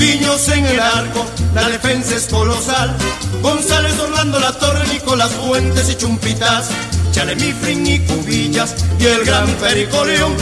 [0.00, 2.96] Cubiños en el arco, la defensa es colosal.
[3.42, 6.70] González, Orlando, La Torre, Nicolás Fuentes y Chumpitas.
[7.12, 10.32] Chale Mifrin y Cubillas y el gran Perico León.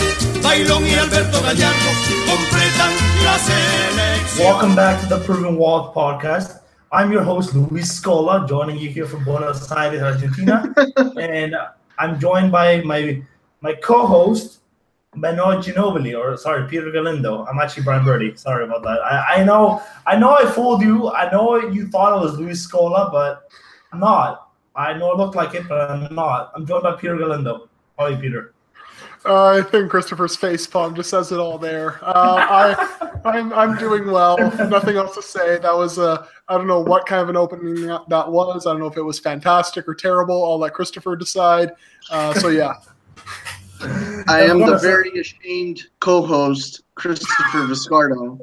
[0.45, 1.91] Bailón y Alberto Gallardo
[2.29, 2.93] completan
[3.25, 4.47] la selección.
[4.47, 6.63] Welcome back to the Proven Walk podcast.
[6.93, 10.73] I'm your host, Luis Scola, joining you here from Buenos Aires, Argentina.
[11.17, 11.57] and
[11.99, 13.21] I'm joined by my
[13.61, 14.61] my co-host,
[15.17, 17.47] Benoit Ginobili, or sorry, Peter Galindo.
[17.47, 18.37] I'm actually Brian Bertie.
[18.37, 19.01] Sorry about that.
[19.01, 21.11] I, I know I know I fooled you.
[21.11, 23.51] I know you thought it was Luis Scola, but
[23.93, 24.51] I'm not.
[24.77, 26.53] I know it looked like it, but I'm not.
[26.55, 27.69] I'm joined by Peter Galindo.
[27.99, 28.55] How Peter?
[29.25, 31.99] Uh, I think Christopher's face palm just says it all there.
[32.03, 34.39] Uh, I, I'm, I'm doing well.
[34.69, 35.59] Nothing else to say.
[35.59, 38.67] That was a, I don't know what kind of an opening that was.
[38.67, 40.45] I don't know if it was fantastic or terrible.
[40.45, 41.73] I'll let Christopher decide.
[42.11, 42.75] Uh, so yeah.
[43.81, 48.39] I am the very ashamed co-host, Christopher Vizcardo.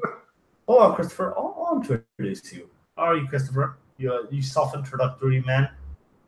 [0.68, 1.34] On, Christopher.
[1.38, 2.70] I'll, I'll introduce you.
[2.98, 3.78] How are you, Christopher?
[3.98, 5.70] You, you self-introductory man.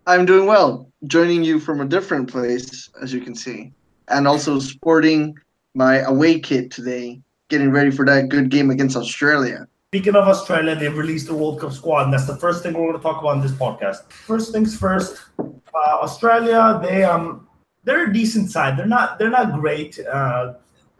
[0.05, 0.89] I'm doing well.
[1.05, 3.71] Joining you from a different place, as you can see,
[4.09, 5.37] and also sporting
[5.75, 9.67] my away kit today, getting ready for that good game against Australia.
[9.91, 12.91] Speaking of Australia, they've released the World Cup squad, and that's the first thing we're
[12.91, 14.11] going to talk about in this podcast.
[14.11, 17.46] First things first, uh, Australia, they um
[17.87, 18.77] they're a decent side.
[18.77, 19.97] They're not they're not great.
[19.99, 20.55] Uh,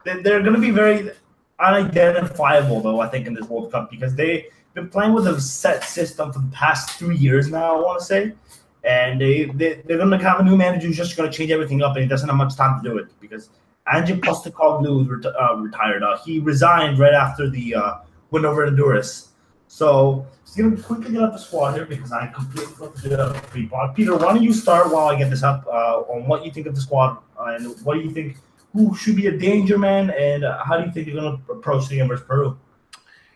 [0.05, 1.11] they, they're going to be very
[1.59, 3.01] unidentifiable though.
[3.01, 6.39] I think in this World Cup because they've been playing with a set system for
[6.39, 7.77] the past three years now.
[7.77, 8.33] I want to say,
[8.85, 11.51] and they, they they're going to have a new manager who's just going to change
[11.51, 13.49] everything up, and he doesn't have much time to do it because
[13.93, 16.03] Ange Postecoglou ret- uh, retired.
[16.03, 17.95] Uh, he resigned right after the uh,
[18.31, 19.33] win over Honduras.
[19.67, 20.25] So
[20.57, 23.43] just gonna quickly get up the squad here because I completely forgot to do that
[23.43, 23.95] pre-pod.
[23.95, 26.67] Peter, why don't you start while I get this up uh, on what you think
[26.67, 28.37] of the squad uh, and what do you think
[28.73, 31.51] who should be a danger man and uh, how do you think you're going to
[31.51, 32.57] approach the game versus Peru?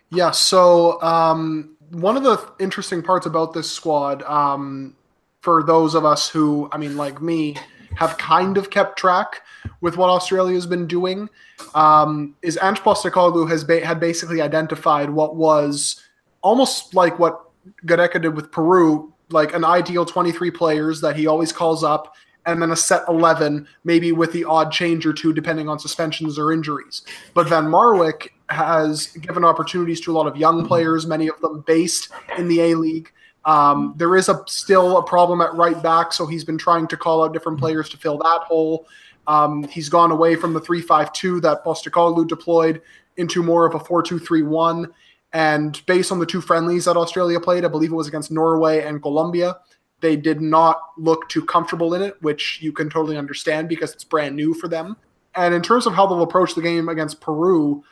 [0.10, 0.32] Yeah.
[0.32, 4.96] So um, one of the interesting parts about this squad, um,
[5.42, 7.58] for those of us who, I mean, like me,
[7.96, 9.42] have kind of kept track
[9.81, 11.30] with what Australia has been doing,
[11.76, 16.02] um, is Ange Postecoglou has ba- had basically identified what was
[16.41, 17.50] almost like what
[17.85, 22.16] Gareca did with Peru, like an ideal 23 players that he always calls up,
[22.46, 26.40] and then a set 11, maybe with the odd change or two depending on suspensions
[26.40, 27.03] or injuries.
[27.34, 31.63] But Van Marwijk has given opportunities to a lot of young players, many of them
[31.68, 33.12] based in the A League.
[33.46, 36.97] Um, there is a still a problem at right back, so he's been trying to
[36.97, 38.88] call out different players to fill that hole.
[39.28, 42.81] Um, he's gone away from the 3-5-2 that Postecoglou deployed
[43.18, 44.91] into more of a 4-2-3-1.
[45.34, 48.84] And based on the two friendlies that Australia played, I believe it was against Norway
[48.84, 49.58] and Colombia,
[50.02, 54.03] they did not look too comfortable in it, which you can totally understand because it's
[54.03, 54.97] brand new for them.
[55.36, 57.84] And in terms of how they'll approach the game against Peru,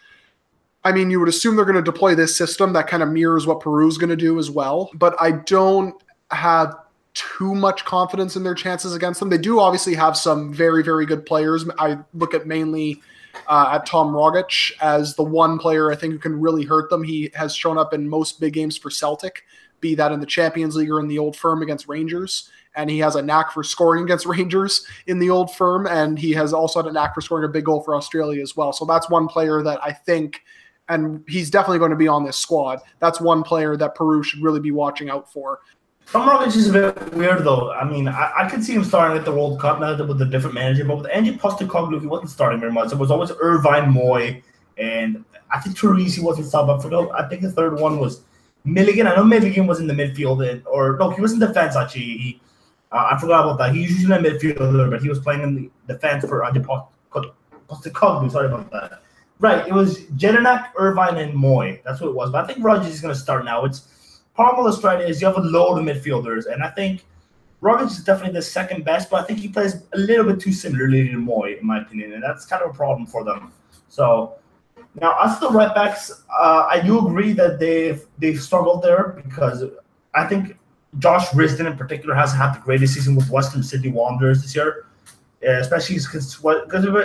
[0.83, 3.47] I mean, you would assume they're going to deploy this system that kind of mirrors
[3.47, 4.89] what Peru's going to do as well.
[4.93, 5.95] But I don't
[6.31, 6.75] have
[7.13, 9.29] too much confidence in their chances against them.
[9.29, 11.65] They do obviously have some very, very good players.
[11.77, 13.01] I look at mainly
[13.47, 17.03] uh, at Tom Rogic as the one player I think who can really hurt them.
[17.03, 19.43] He has shown up in most big games for Celtic,
[19.81, 22.49] be that in the Champions League or in the Old Firm against Rangers.
[22.75, 26.31] And he has a knack for scoring against Rangers in the Old Firm, and he
[26.33, 28.71] has also had a knack for scoring a big goal for Australia as well.
[28.71, 30.41] So that's one player that I think,
[30.87, 32.79] and he's definitely going to be on this squad.
[32.99, 35.59] That's one player that Peru should really be watching out for.
[36.11, 37.71] Tom Rogic is a bit weird though.
[37.71, 40.25] I mean, I, I could see him starting at the World Cup now with a
[40.25, 42.91] different manager, but with Ange Postecoglou, he wasn't starting very much.
[42.91, 44.41] It was always Irvine Mooy,
[44.79, 46.67] and I think Troisi wasn't sub.
[46.67, 47.11] I forgot.
[47.13, 48.21] I think the third one was
[48.63, 49.05] Milligan.
[49.05, 52.01] I know Milligan was in the midfield, and, or no, he was in defense actually.
[52.01, 52.41] He,
[52.91, 53.75] uh, I forgot about that.
[53.75, 56.65] He usually in the midfielder, but he was playing in the defense for Ange
[57.67, 58.31] Postecoglou.
[58.31, 59.03] Sorry about that.
[59.37, 61.83] Right, it was Jedinak, Irvine, and Mooy.
[61.83, 62.31] That's what it was.
[62.31, 63.63] But I think Rogic is going to start now.
[63.63, 63.87] It's
[64.39, 67.03] problem with Australia is you have a load of midfielders, and I think
[67.61, 70.53] Rogic is definitely the second best, but I think he plays a little bit too
[70.53, 73.51] similarly to Mooy, in my opinion, and that's kind of a problem for them.
[73.89, 74.35] So
[74.95, 79.65] now, as the right backs, uh, I do agree that they've they've struggled there because
[80.15, 80.57] I think
[80.99, 84.85] Josh Risdon in particular has had the greatest season with Western Sydney Wanderers this year,
[85.45, 86.33] uh, especially because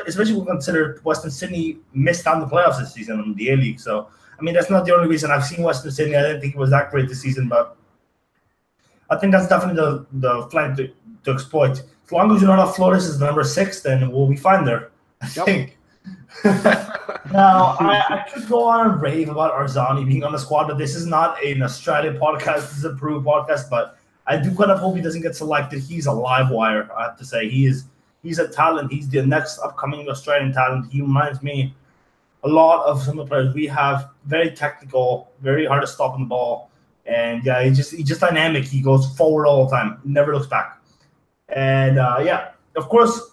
[0.06, 3.50] especially when we consider Western Sydney missed out on the playoffs this season in the
[3.50, 3.81] A League.
[3.81, 4.08] So
[4.38, 6.16] I mean, that's not the only reason I've seen Western Sydney.
[6.16, 7.76] I didn't think it was that great this season, but
[9.10, 10.90] I think that's definitely the, the flank to,
[11.25, 11.82] to exploit.
[12.04, 14.90] As long as that Flores is the number six, then we'll be fine there.
[15.22, 15.46] I yep.
[15.46, 15.78] think.
[17.32, 20.76] now, I, I, could go on and rave about Arzani being on the squad, but
[20.76, 22.69] this is not an Australian podcast.
[22.69, 23.70] This is a Peru podcast.
[23.70, 25.81] But I do kind of hope he doesn't get selected.
[25.82, 27.48] He's a live wire, I have to say.
[27.48, 27.84] He is
[28.22, 28.92] he's a talent.
[28.92, 30.92] He's the next upcoming Australian talent.
[30.92, 31.75] He reminds me
[32.44, 36.14] a lot of some of the players we have very technical, very hard to stop
[36.14, 36.70] on the ball,
[37.06, 38.64] and yeah, he's just he's just dynamic.
[38.64, 40.79] He goes forward all the time, never looks back,
[41.49, 43.32] and uh, yeah, of course,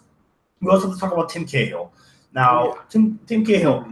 [0.62, 1.92] we also have to talk about Tim Cahill.
[2.34, 3.86] Now, oh, Tim Tim Cahill.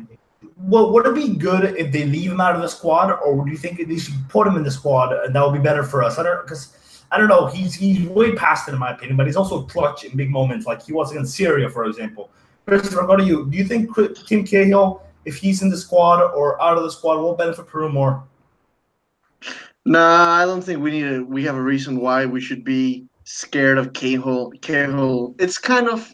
[0.61, 3.51] Well, would it be good if they leave him out of the squad, or do
[3.51, 6.03] you think they should put him in the squad and that would be better for
[6.03, 6.17] us?
[6.17, 6.77] I don't because
[7.11, 7.47] I don't know.
[7.47, 10.65] He's he's way past it in my opinion, but he's also clutch in big moments,
[10.65, 12.29] like he was against Syria, for example.
[12.67, 13.57] Christopher, what do you do?
[13.57, 13.89] You think
[14.27, 17.89] Tim Cahill, if he's in the squad or out of the squad, will benefit Peru
[17.89, 18.23] more?
[19.85, 21.25] Nah, I don't think we need to.
[21.25, 24.51] We have a reason why we should be scared of Cahill.
[24.61, 25.35] Cahill.
[25.39, 26.13] It's kind of,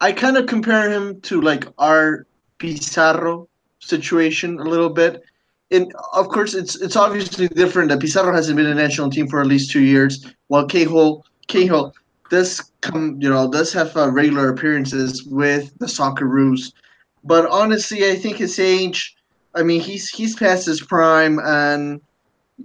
[0.00, 2.26] I kind of compare him to like our
[2.58, 3.48] Pizarro
[3.78, 5.22] situation a little bit
[5.70, 9.26] and of course, it's it's obviously different that Pizarro hasn't been in the national team
[9.28, 11.94] for at least two years, while Cahill Cahill
[12.30, 16.72] does come, you know, does have uh, regular appearances with the soccer Socceroos.
[17.24, 19.16] But honestly, I think his age,
[19.54, 22.00] I mean, he's he's past his prime, and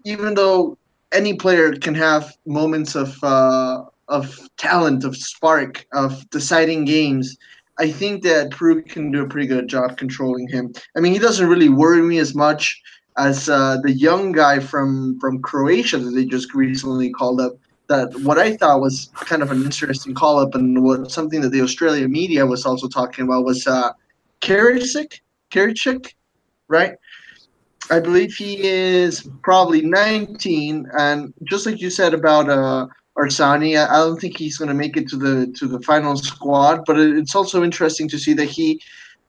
[0.06, 0.78] even though
[1.12, 7.38] any player can have moments of uh, of talent, of spark, of deciding games,
[7.80, 10.74] I think that Peru can do a pretty good job controlling him.
[10.98, 12.82] I mean, he doesn't really worry me as much
[13.18, 17.54] as uh, the young guy from from Croatia that they just recently called up.
[17.88, 21.50] That what I thought was kind of an interesting call up, and what something that
[21.50, 23.94] the Australian media was also talking about was uh,
[24.42, 25.20] Karicic,
[25.52, 26.14] Karicic,
[26.68, 26.94] right?
[27.92, 32.88] I believe he is probably 19, and just like you said about uh,
[33.20, 33.78] Arzani.
[33.78, 36.98] I, don't think he's going to make it to the to the final squad, but
[36.98, 38.82] it's also interesting to see that he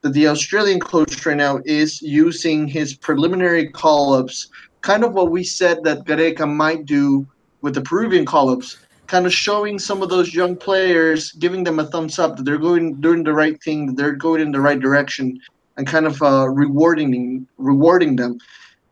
[0.03, 4.49] that the Australian coach right now is using his preliminary call-ups,
[4.81, 7.27] kind of what we said that Gareca might do
[7.61, 8.79] with the Peruvian call-ups,
[9.11, 12.65] kind of showing some of those young players, giving them a thumbs up that they're
[12.71, 15.41] going doing the right thing, that they're going in the right direction,
[15.77, 18.39] and kind of uh, rewarding rewarding them.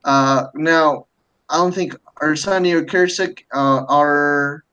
[0.04, 1.06] Uh, now,
[1.48, 4.64] I don't think Arzani or Kersik uh, are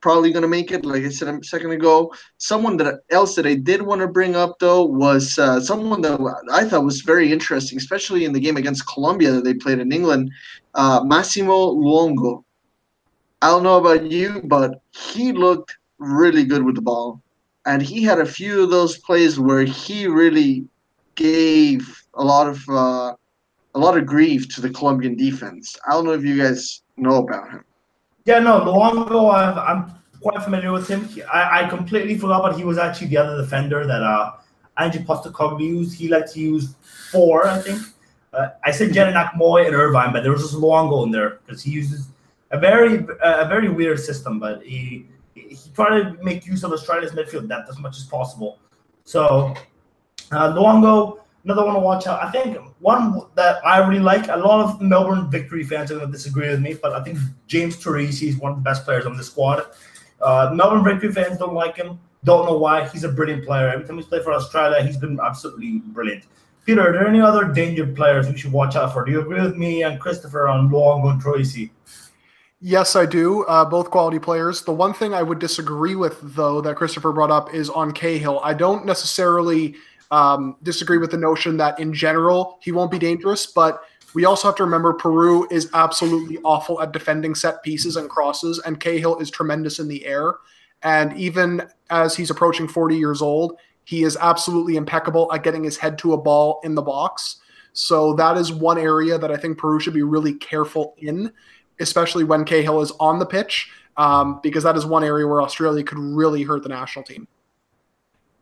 [0.00, 0.84] probably going to make it.
[0.84, 4.36] Like I said a second ago, someone that else that I did want to bring
[4.36, 6.20] up though was uh, someone that
[6.52, 9.90] I thought was very interesting, especially in the game against Colombia that they played in
[9.90, 10.30] England.
[10.74, 12.44] Uh, Massimo Luongo.
[13.40, 17.22] I don't know about you, but he looked really good with the ball,
[17.66, 20.66] and he had a few of those plays where he really
[21.14, 23.14] gave a lot of uh,
[23.74, 25.76] a lot of grief to the Colombian defense.
[25.86, 27.64] I don't know if you guys know about him.
[28.24, 31.08] Yeah, no, Luongo, i am quite familiar with him.
[31.32, 34.32] I, I completely forgot, but he was actually the other defender that uh,
[34.78, 35.96] Ange Postecoglou used.
[35.98, 36.74] He liked to use
[37.12, 37.80] four, I think.
[38.32, 41.62] Uh, I said Jedinak Mooy and Irvine, but there was just Luongo in there because
[41.62, 42.08] he uses
[42.50, 47.12] a very a very weird system, but he he tried to make use of Australia's
[47.12, 48.58] midfield depth as much as possible.
[49.04, 49.54] So
[50.32, 52.22] uh, Luongo Another one to watch out.
[52.22, 54.28] I think one that I really like.
[54.28, 57.18] A lot of Melbourne Victory fans are going to disagree with me, but I think
[57.46, 59.64] James Troisi is one of the best players on the squad.
[60.20, 62.00] Uh, Melbourne Victory fans don't like him.
[62.24, 62.86] Don't know why.
[62.88, 63.68] He's a brilliant player.
[63.68, 66.24] Every time he's played for Australia, he's been absolutely brilliant.
[66.66, 69.04] Peter, are there any other danger players we should watch out for?
[69.04, 71.70] Do you agree with me and Christopher on Luongo and Troisi?
[72.60, 73.44] Yes, I do.
[73.44, 74.62] Uh, both quality players.
[74.62, 78.40] The one thing I would disagree with, though, that Christopher brought up is on Cahill.
[78.42, 79.76] I don't necessarily
[80.10, 83.82] um, disagree with the notion that in general he won't be dangerous, but
[84.14, 88.58] we also have to remember Peru is absolutely awful at defending set pieces and crosses,
[88.60, 90.34] and Cahill is tremendous in the air.
[90.82, 95.76] And even as he's approaching 40 years old, he is absolutely impeccable at getting his
[95.76, 97.36] head to a ball in the box.
[97.72, 101.32] So that is one area that I think Peru should be really careful in,
[101.80, 105.82] especially when Cahill is on the pitch, um, because that is one area where Australia
[105.82, 107.26] could really hurt the national team.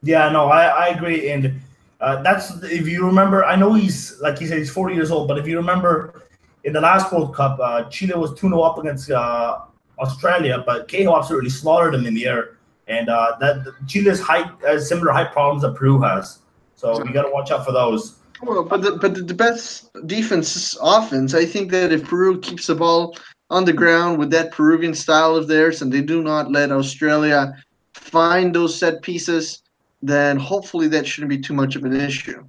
[0.02, 1.30] Yeah, no, I, I agree.
[1.30, 1.60] And
[2.00, 5.28] uh, that's if you remember, I know he's like he said he's 40 years old,
[5.28, 6.26] but if you remember
[6.64, 9.60] in the last World Cup, uh, Chile was 2 0 up against uh,
[9.98, 12.56] Australia, but Cahill absolutely slaughtered them in the air.
[12.88, 16.40] And uh, that Chile's height has similar height problems that Peru has.
[16.76, 18.16] So we got to watch out for those.
[18.42, 22.74] Well, but the, but the best defense offense, I think that if Peru keeps the
[22.74, 23.16] ball
[23.50, 27.54] on the ground with that Peruvian style of theirs and they do not let Australia
[27.94, 29.62] find those set pieces,
[30.02, 32.44] then hopefully that shouldn't be too much of an issue.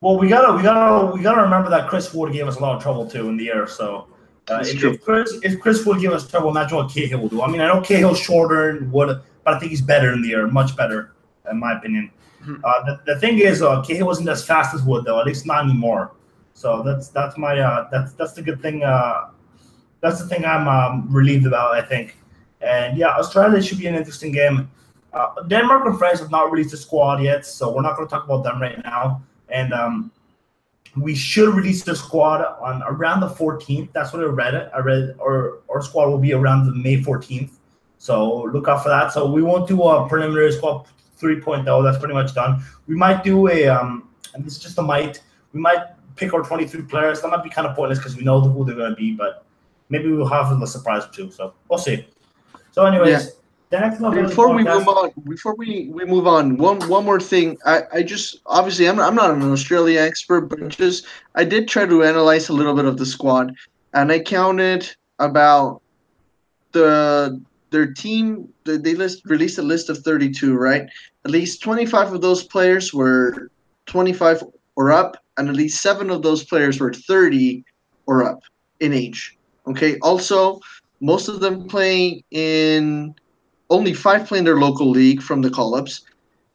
[0.00, 2.76] Well, we gotta we gotta we gotta remember that Chris Wood gave us a lot
[2.76, 3.66] of trouble too in the air.
[3.66, 4.08] So
[4.48, 7.42] uh, if, if, Chris if Chris Wood give us trouble, imagine what Cahill will do.
[7.42, 10.32] I mean, I know Cahill's shorter and Wood, but I think he's better in the
[10.32, 11.12] air, much better,
[11.50, 12.10] in my opinion.
[12.64, 15.46] Uh, the, the thing is, uh, Cahill wasn't as fast as Wood though, at least
[15.46, 16.12] not anymore.
[16.54, 18.82] So that's that's my uh, that's that's the good thing.
[18.82, 19.30] Uh,
[20.00, 21.74] that's the thing I'm um, relieved about.
[21.74, 22.16] I think,
[22.60, 24.70] and yeah, Australia should be an interesting game.
[25.12, 28.14] Uh, Denmark and France have not released a squad yet, so we're not going to
[28.14, 29.22] talk about them right now.
[29.48, 30.12] And um,
[30.96, 33.92] we should release the squad on around the 14th.
[33.92, 34.70] That's what I read.
[34.74, 37.52] I read our our squad will be around the May 14th.
[37.98, 39.12] So look out for that.
[39.12, 40.86] So we won't do a preliminary squad
[41.20, 41.84] 3.0.
[41.84, 42.62] That's pretty much done.
[42.86, 45.22] We might do a um, and this is just a might.
[45.52, 45.84] We might
[46.16, 47.20] pick our 23 players.
[47.20, 49.44] That might be kind of pointless because we know who they're going to be, but
[49.88, 51.30] maybe we'll have a surprise too.
[51.30, 52.06] So we'll see.
[52.72, 53.24] So, anyways.
[53.24, 53.30] Yeah.
[53.70, 57.56] The next before we move on, before we, we move on, one one more thing.
[57.64, 61.86] I, I just obviously I'm I'm not an Australia expert, but just I did try
[61.86, 63.54] to analyze a little bit of the squad,
[63.94, 65.82] and I counted about
[66.72, 68.48] the their team.
[68.64, 70.88] They list released a list of 32, right?
[71.24, 73.50] At least 25 of those players were
[73.86, 74.42] 25
[74.76, 77.64] or up, and at least seven of those players were 30
[78.06, 78.42] or up
[78.80, 79.36] in age.
[79.66, 79.98] Okay.
[79.98, 80.60] Also,
[81.00, 83.14] most of them playing in
[83.68, 86.02] only five play in their local league from the call-ups.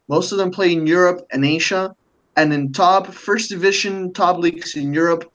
[0.07, 1.95] Most of them play in Europe and Asia,
[2.36, 5.31] and in top first division top leagues in Europe,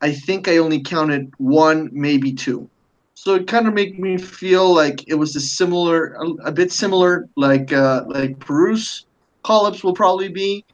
[0.00, 2.68] I think I only counted one, maybe two.
[3.14, 6.72] So it kind of made me feel like it was a similar, a, a bit
[6.72, 9.06] similar, like uh, like Peru's
[9.42, 10.64] call-ups will probably be,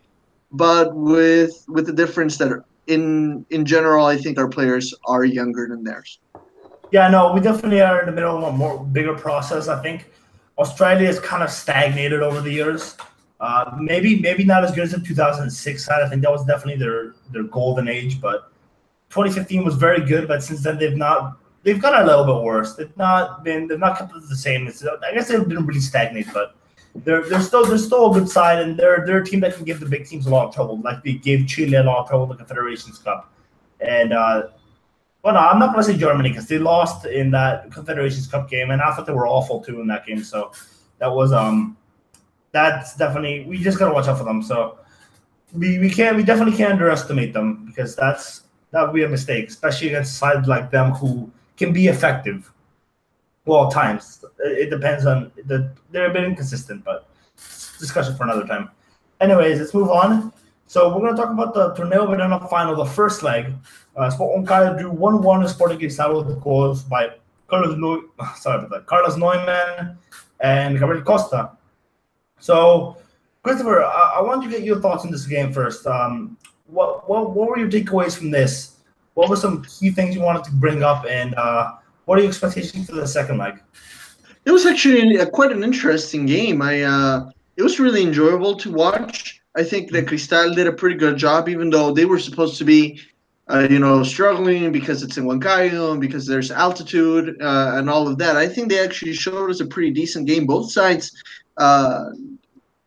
[0.51, 5.69] but with with the difference that in in general, I think our players are younger
[5.69, 6.19] than theirs.
[6.91, 9.69] Yeah, no, we definitely are in the middle of a more bigger process.
[9.69, 10.11] I think
[10.59, 12.97] Australia has kind of stagnated over the years.
[13.39, 16.03] Uh, maybe maybe not as good as the 2006 side.
[16.03, 18.21] I think that was definitely their their golden age.
[18.21, 18.51] But
[19.11, 20.27] 2015 was very good.
[20.27, 22.75] But since then they've not they've gotten a little bit worse.
[22.75, 24.67] They've not been they've not kept it the same.
[24.67, 26.57] It's, I guess they've been really stagnant, but
[26.95, 29.65] they're they're still they're still a good side, and they're they're a team that can
[29.65, 30.81] give the big teams a lot of trouble.
[30.81, 33.33] Like they gave Chile a lot of trouble in the Confederations Cup,
[33.81, 34.49] and uh,
[35.23, 38.71] well, no, I'm not to say Germany because they lost in that Confederations Cup game,
[38.71, 40.25] and I thought they were awful too in that game.
[40.25, 40.53] So
[40.99, 41.77] that was um,
[42.53, 44.43] that's definitely we just got to watch out for them.
[44.43, 44.79] So
[45.53, 49.49] we we can't we definitely can't underestimate them because that's that would be a mistake,
[49.49, 52.51] especially against sides like them who can be effective.
[53.45, 57.09] Well, times it depends on the they're a bit inconsistent, but
[57.79, 58.71] discussion for another time.
[59.21, 60.33] Anyways, let's move on.
[60.67, 63.53] So we're going to talk about the Torneo Verano final, the first leg.
[63.97, 67.11] Uh, Sport Huancayo drew 1-1 Sporting Cristal with the goals by
[67.49, 69.99] Carlos, Neu- sorry about that, Carlos Neumann
[70.39, 71.51] and Gabriel Costa.
[72.39, 72.97] So,
[73.43, 75.87] Christopher, I, I want to get your thoughts on this game first.
[75.87, 76.39] Um,
[76.69, 78.77] what, what what were your takeaways from this?
[79.15, 81.73] What were some key things you wanted to bring up, and uh,
[82.05, 83.61] what are your expectations for the second leg?
[84.45, 86.63] It was actually a, quite an interesting game.
[86.63, 89.43] I uh, it was really enjoyable to watch.
[89.57, 92.65] I think that Cristal did a pretty good job, even though they were supposed to
[92.65, 93.01] be,
[93.49, 98.07] uh, you know, struggling because it's in Huancayo and because there's altitude uh, and all
[98.07, 98.37] of that.
[98.37, 100.47] I think they actually showed us a pretty decent game.
[100.47, 101.21] Both sides
[101.57, 102.11] uh,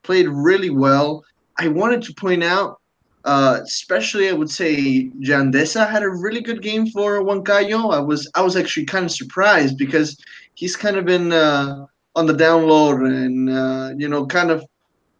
[0.03, 1.23] played really well.
[1.59, 2.79] I wanted to point out,
[3.25, 7.93] uh, especially I would say Jean Deza had a really good game for Huancayo.
[7.93, 10.17] I was I was actually kind of surprised because
[10.55, 14.65] he's kind of been uh, on the download and uh, you know kind of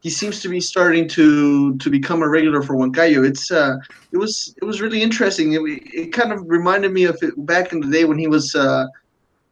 [0.01, 3.25] he seems to be starting to to become a regular for Huancayo.
[3.25, 3.77] It's uh,
[4.12, 5.53] it was it was really interesting.
[5.53, 8.53] It, it kind of reminded me of it back in the day when he was
[8.53, 8.86] uh,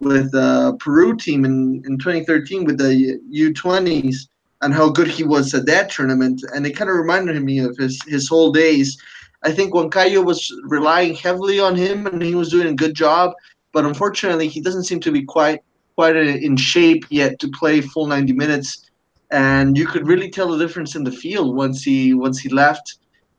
[0.01, 4.27] with uh, Peru team in, in 2013 with the U20s
[4.61, 6.43] and how good he was at that tournament.
[6.53, 9.01] And it kind of reminded me of his his whole days.
[9.43, 13.33] I think Huancayo was relying heavily on him, and he was doing a good job.
[13.71, 15.61] But unfortunately, he doesn't seem to be quite
[15.95, 18.89] quite in shape yet to play full 90 minutes
[19.31, 22.97] and you could really tell the difference in the field once he once he left,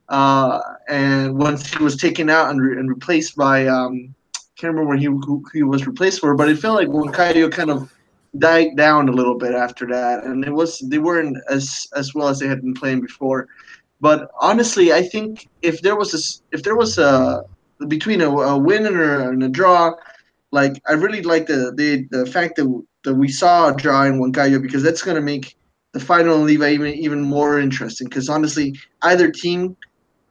[0.09, 4.15] uh, and once he was taken out and, re- and replaced by um,
[4.57, 7.71] can't remember when he who he was replaced for, but it felt like Huancayo kind
[7.71, 7.93] of
[8.39, 12.29] died down a little bit after that, and it was they weren't as as well
[12.29, 13.49] as they had been playing before.
[14.01, 17.45] But honestly, I think if there was a if there was a
[17.89, 19.93] between a, a win and a, and a draw,
[20.51, 24.21] like I really like the the the fact that that we saw a draw in
[24.21, 25.57] Huancayo because that's going to make
[25.93, 29.77] the final leave even even more interesting because honestly, either team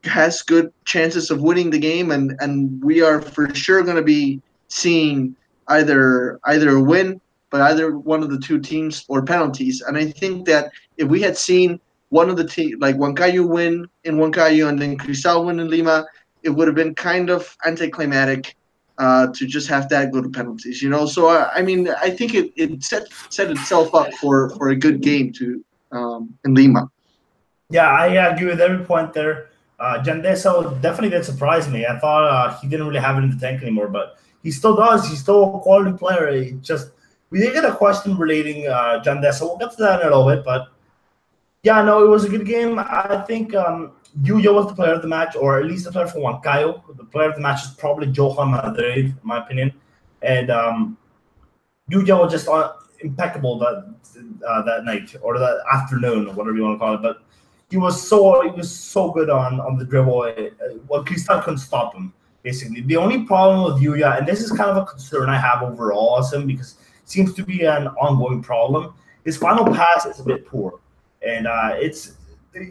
[0.04, 4.04] has good chances of winning the game, and and we are for sure going to
[4.04, 5.36] be seeing
[5.68, 9.82] either either a win, but either one of the two teams or penalties.
[9.82, 11.80] And I think that if we had seen
[12.10, 16.06] one of the team like Huancayo win in Huancayo and then Cristal win in Lima,
[16.44, 18.56] it would have been kind of anticlimactic
[18.98, 21.06] uh, to just have that go to penalties, you know.
[21.06, 24.76] So uh, I mean, I think it, it set set itself up for for a
[24.76, 26.90] good game to um, in Lima.
[27.70, 29.50] Yeah, I agree with every point there.
[29.80, 31.86] Uh, Jean Deza definitely did surprise me.
[31.86, 34.76] I thought uh, he didn't really have it in the tank anymore, but he still
[34.76, 35.08] does.
[35.08, 36.32] He's still a quality player.
[36.32, 36.92] He just
[37.32, 39.42] we did get a question relating uh, Jean Deza.
[39.42, 40.68] We'll get to that in a little bit, but
[41.64, 42.78] yeah, no, it was a good game.
[42.78, 46.08] I think um, Lliuya was the player of the match, or at least the player
[46.08, 46.82] for Huancayo.
[46.98, 49.74] The player of the match is probably Johan Madrid, in my opinion.
[50.22, 50.98] And um,
[51.90, 53.96] Lliuya was just uh, impeccable that
[54.48, 57.02] uh, that night or that afternoon, or whatever you want to call it.
[57.02, 57.24] But
[57.70, 60.34] he was so he was so good on on the dribble.
[60.88, 62.14] Well, Cristal couldn't stop him.
[62.44, 65.62] Basically, the only problem with Lliuya, and this is kind of a concern I have
[65.62, 66.76] overall him because
[67.12, 68.94] seems to be an ongoing problem.
[69.26, 70.80] His final pass is a bit poor,
[71.22, 72.14] and uh, it's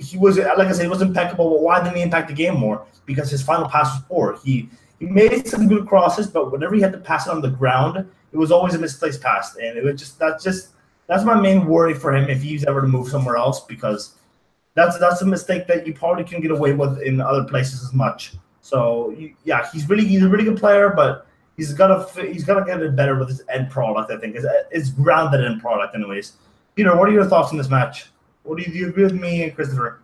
[0.01, 1.51] he was like I said, he was impeccable.
[1.51, 2.87] But why didn't he impact the game more?
[3.07, 4.39] Because his final pass was poor.
[4.45, 4.69] He
[4.99, 7.97] he made some good crosses, but whenever he had to pass it on the ground,
[8.33, 10.71] it was always a misplaced pass, and it was just that's just
[11.07, 14.15] that's my main worry for him if he's ever to move somewhere else because
[14.75, 17.93] that's that's a mistake that you probably can get away with in other places as
[17.93, 18.35] much.
[18.61, 21.27] So yeah, he's really he's a really good player, but
[21.61, 24.11] he's gotta he's gotta get it better with his end product.
[24.11, 26.33] I think it's, it's grounded in product, anyways.
[26.75, 28.07] Peter, what are your thoughts on this match?
[28.45, 30.01] What do you, do you agree with me and Christopher?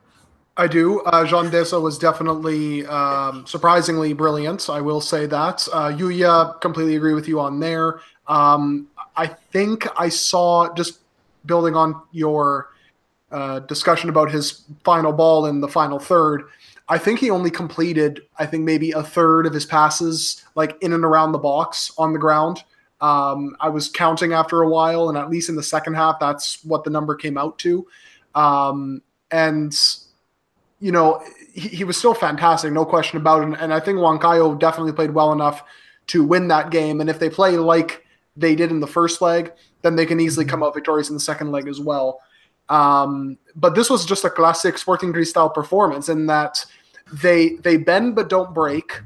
[0.58, 1.00] I do.
[1.00, 4.68] Uh, Jean Deza was definitely um, surprisingly brilliant.
[4.68, 5.66] I will say that.
[5.72, 8.00] Uh, Lliuya, completely agree with you on there.
[8.26, 11.00] Um, I think I saw just
[11.46, 12.70] building on your
[13.30, 16.48] uh, discussion about his final ball in the final third.
[16.88, 20.92] I think he only completed, I think maybe a third of his passes, like in
[20.92, 22.62] and around the box on the ground.
[23.00, 26.64] Um, I was counting after a while, and at least in the second half, that's
[26.64, 27.86] what the number came out to.
[28.34, 29.76] Um, and
[30.80, 33.58] you know, he, he, was still fantastic, no question about it.
[33.58, 35.64] And I think Huancayo definitely played well enough
[36.08, 37.00] to win that game.
[37.00, 38.04] And if they play like
[38.36, 39.52] they did in the first leg,
[39.82, 42.20] then they can easily come out victorious in the second leg as well.
[42.68, 46.64] Um, but this was just a classic Sporting Cristal performance in that
[47.22, 49.00] they they bend but don't break.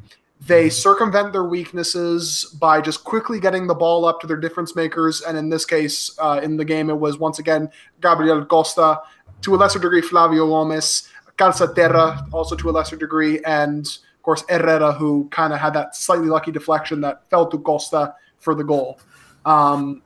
[0.47, 5.21] They circumvent their weaknesses by just quickly getting the ball up to their difference makers.
[5.21, 7.69] And in this case, uh, in the game, it was once again
[8.00, 9.02] Gabriel Costa,
[9.43, 14.45] to a lesser degree, Flavio Gomez, Calcaterra, also to a lesser degree, and of course,
[14.49, 18.64] Herrera, who kind of had that slightly lucky deflection that fell to Costa for the
[18.64, 19.00] goal.
[19.47, 20.02] Um,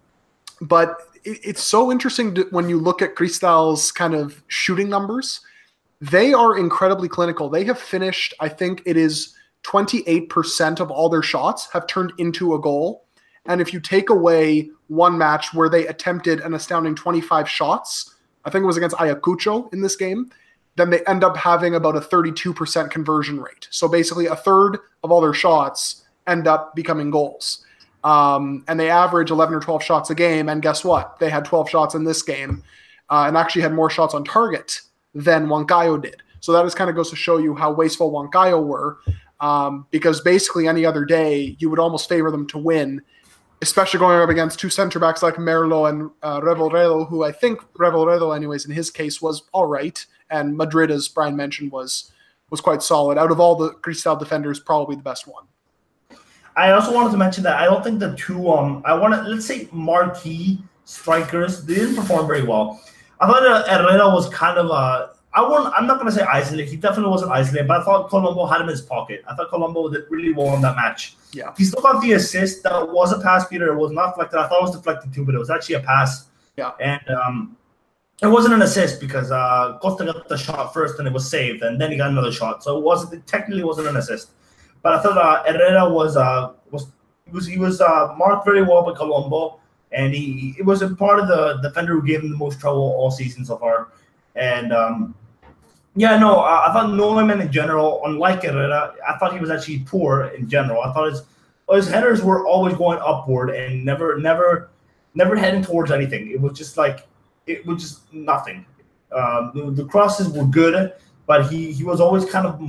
[0.60, 5.40] but it, it's so interesting to, when you look at Cristal's kind of shooting numbers.
[6.00, 7.48] They are incredibly clinical.
[7.48, 12.54] They have finished, I think it is 28% of all their shots have turned into
[12.54, 13.06] a goal.
[13.46, 18.14] And if you take away one match where they attempted an astounding 25 shots,
[18.44, 20.30] I think it was against Ayacucho in this game,
[20.76, 23.68] then they end up having about a 32% conversion rate.
[23.70, 27.63] So basically, a third of all their shots end up becoming goals.
[28.04, 30.48] Um, and they average 11 or 12 shots a game.
[30.48, 31.18] And guess what?
[31.18, 32.62] They had 12 shots in this game
[33.10, 34.80] uh, and actually had more shots on target
[35.14, 36.22] than Huancayo did.
[36.40, 38.98] So that just kind of goes to show you how wasteful Huancayo were.
[39.40, 43.02] Um, because basically, any other day, you would almost favor them to win,
[43.62, 47.60] especially going up against two center backs like Merlo and uh, Revoredo, who I think
[47.74, 50.04] Revoredo, anyways, in his case, was all right.
[50.30, 52.12] And Madrid, as Brian mentioned, was
[52.50, 53.18] was quite solid.
[53.18, 55.44] Out of all the Cristal defenders, probably the best one.
[56.56, 59.22] I also wanted to mention that I don't think the two um I want to
[59.22, 62.80] let's say marquee strikers they didn't perform very well.
[63.20, 66.68] I thought uh, Herrera was kind of a I won't I'm not gonna say isolated.
[66.68, 69.24] He definitely wasn't isolated, but I thought Colombo had him in his pocket.
[69.28, 71.16] I thought Colombo did really well in that match.
[71.32, 72.62] Yeah, he still got the assist.
[72.62, 73.72] That was a pass, Peter.
[73.72, 74.38] It was not deflected.
[74.38, 76.26] I thought it was deflected too, but it was actually a pass.
[76.56, 77.56] Yeah, and um,
[78.22, 81.62] it wasn't an assist because uh, Costa got the shot first and it was saved,
[81.62, 82.62] and then he got another shot.
[82.62, 84.30] So it wasn't it technically wasn't an assist.
[84.84, 86.88] But I thought uh, Herrera was uh, was
[87.24, 89.58] he was he was uh, marked very well by Colombo,
[89.92, 92.82] and he it was a part of the defender who gave him the most trouble
[92.82, 93.88] all season so far.
[94.36, 95.14] And um,
[95.96, 99.78] yeah, no, I, I thought Neumann in general, unlike Herrera, I thought he was actually
[99.86, 100.82] poor in general.
[100.82, 101.22] I thought his
[101.72, 104.68] his headers were always going upward and never never
[105.14, 106.30] never heading towards anything.
[106.30, 107.06] It was just like
[107.46, 108.66] it was just nothing.
[109.12, 110.92] Um, the, the crosses were good,
[111.26, 112.60] but he he was always kind of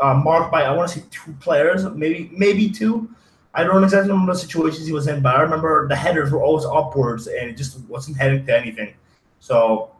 [0.00, 3.10] uh, marked by I want to say two players, maybe maybe two.
[3.54, 6.42] I don't exactly remember the situations he was in, but I remember the headers were
[6.42, 8.94] always upwards and it just wasn't heading to anything.
[9.40, 9.90] So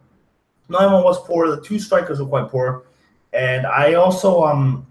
[0.68, 1.54] Neumann was poor.
[1.54, 2.84] The two strikers were quite poor,
[3.32, 4.86] and I also um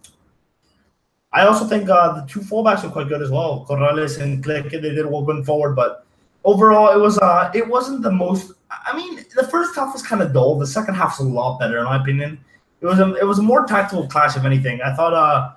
[1.34, 3.66] I also think uh, the two fullbacks were quite good as well.
[3.70, 6.06] Corrales and Click, they did well going forward, but
[6.44, 8.52] overall it was uh it wasn't the most.
[8.70, 10.58] I mean, the first half was kind of dull.
[10.58, 12.40] The second half was a lot better, in my opinion
[12.82, 14.82] it was a it was a more tactical clash if anything.
[14.82, 15.52] I thought uh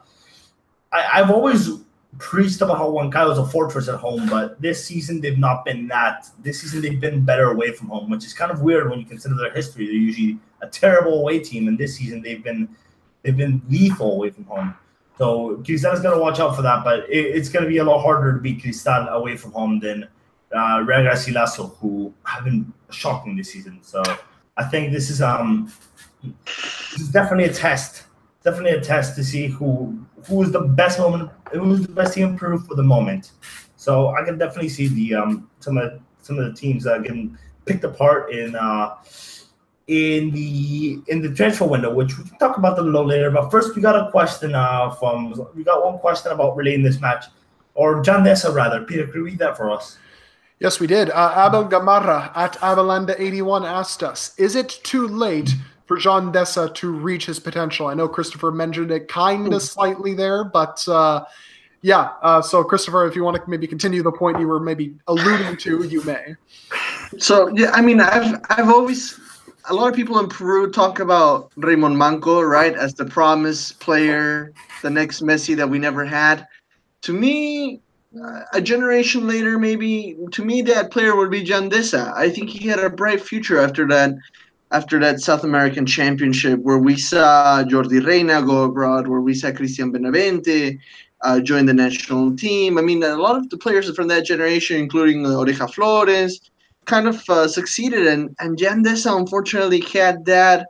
[0.93, 1.71] I, I've always
[2.19, 5.89] preached about how Huancayo was a fortress at home, but this season they've not been
[5.89, 6.29] that.
[6.41, 9.07] This season they've been better away from home, which is kind of weird when you
[9.07, 9.87] consider their history.
[9.87, 12.69] They're usually a terrible away team, and this season they've been
[13.23, 14.75] they've been lethal away from home.
[15.17, 17.85] So Cristal's got to watch out for that, but it, it's going to be a
[17.85, 20.09] lot harder to beat Cristal away from home than
[20.53, 23.79] uh, Garcilaso, who have been shocking this season.
[23.83, 24.03] So
[24.57, 25.73] I think this is um
[26.47, 28.05] this is definitely a test
[28.45, 32.29] definitely a test to see who who is the best moment, who's the best team
[32.29, 33.33] improved for the moment.
[33.77, 37.37] So I can definitely see the um some of some of the teams that getting
[37.65, 38.97] picked apart in uh
[39.87, 43.31] in the in the transfer window, which we can talk about a little later.
[43.31, 47.01] But first, we got a question uh from we got one question about relating this
[47.01, 47.25] match,
[47.75, 48.85] or Jean Deza rather.
[48.85, 49.99] Peter, could you read that for us?
[50.61, 51.11] Yes, we did.
[51.11, 55.55] Uh, Abel Gamarra at Avalanda81 asked us Is it too late
[55.87, 57.87] for Jean Deza to reach his potential?
[57.87, 61.25] I know Christopher mentioned it kind of slightly there, but uh,
[61.83, 62.13] yeah.
[62.23, 65.57] Uh, so, Christopher, if you want to maybe continue the point you were maybe alluding
[65.59, 66.35] to, you may.
[67.19, 69.21] So, yeah, I mean, I've, I've always,
[69.69, 74.53] a lot of people in Peru talk about Reimond Manco, right, as the promise player,
[74.83, 76.47] the next Messi that we never had.
[77.03, 77.83] To me,
[78.53, 82.15] a generation later, maybe to me that player would be John Dessa.
[82.15, 84.15] I think he had a bright future after that,
[84.75, 89.49] after that South American Championship, where we saw Yordy Reyna go abroad, where we saw
[89.51, 90.79] Cristian Benavente
[91.23, 92.77] uh, join the national team.
[92.77, 96.51] I mean, a lot of the players from that generation, including uh, Oreja Flores,
[96.87, 100.67] kind of uh, succeeded, and and Jean Deza unfortunately had that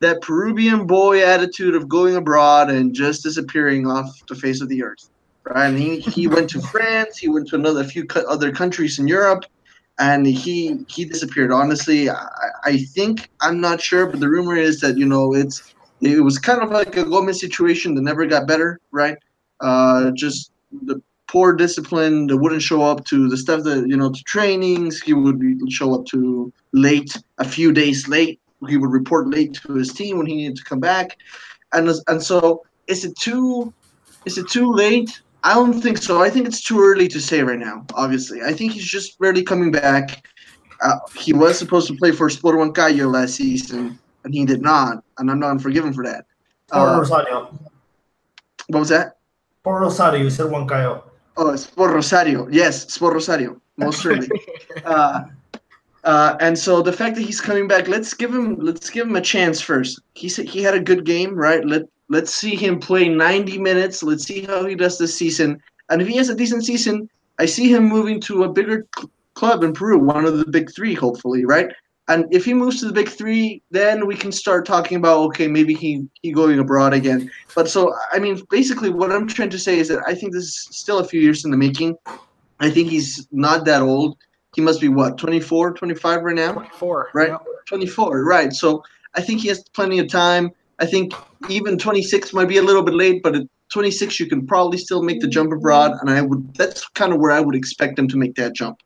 [0.00, 4.82] that Peruvian boy attitude of going abroad and just disappearing off the face of the
[4.84, 5.08] earth
[5.48, 5.66] right?
[5.68, 9.44] And he, he went to France, he went to another few other countries in Europe,
[9.98, 11.52] and he he disappeared.
[11.52, 12.28] Honestly, I,
[12.64, 16.38] I think I'm not sure, but the rumor is that you know it's it was
[16.38, 19.16] kind of like a Gomez situation that never got better, right?
[19.60, 24.10] Uh, just the poor discipline that wouldn't show up to the stuff that you know
[24.10, 25.00] to trainings.
[25.00, 28.40] He would show up to late, a few days late.
[28.68, 31.16] He would report late to his team when he needed to come back,
[31.72, 33.72] and and so is it too
[34.24, 36.22] is it too late I don't think so.
[36.22, 37.86] I think it's too early to say right now.
[37.94, 40.26] Obviously, I think he's just barely coming back.
[40.82, 45.02] Uh, he was supposed to play for Sport Huancayo last season, and he did not,
[45.18, 46.26] and I'm not him for that.
[46.68, 47.58] Sport uh, Rosario.
[48.68, 49.16] What was that?
[49.60, 50.22] Sport Rosario.
[50.22, 51.02] You said Huancayo.
[51.36, 52.48] Oh, Sport Rosario.
[52.48, 53.60] Yes, Sport Rosario.
[53.76, 54.28] Most certainly.
[54.84, 55.24] uh,
[56.04, 59.16] uh, and so the fact that he's coming back, let's give him let's give him
[59.16, 60.00] a chance first.
[60.14, 61.64] He said he had a good game, right?
[61.64, 64.02] Let Let's see him play 90 minutes.
[64.02, 65.62] Let's see how he does this season.
[65.90, 69.10] And if he has a decent season, I see him moving to a bigger cl-
[69.34, 71.70] club in Peru, one of the big three, hopefully, right?
[72.08, 75.46] And if he moves to the big three, then we can start talking about okay,
[75.46, 77.30] maybe he he going abroad again.
[77.54, 80.44] But so I mean, basically, what I'm trying to say is that I think this
[80.44, 81.96] is still a few years in the making.
[82.60, 84.16] I think he's not that old.
[84.54, 86.52] He must be what 24, 25 right now.
[86.52, 87.32] 24, right?
[87.66, 88.52] 24, right?
[88.52, 88.82] So
[89.14, 90.50] I think he has plenty of time.
[90.78, 91.12] I think
[91.48, 95.02] even 26 might be a little bit late, but at 26 you can probably still
[95.02, 98.08] make the jump abroad, and I would that's kind of where I would expect him
[98.08, 98.78] to make that jump.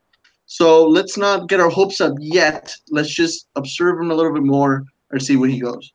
[0.45, 2.73] So let's not get our hopes up yet.
[2.91, 5.93] Let's just observe him a little bit more and see where he goes.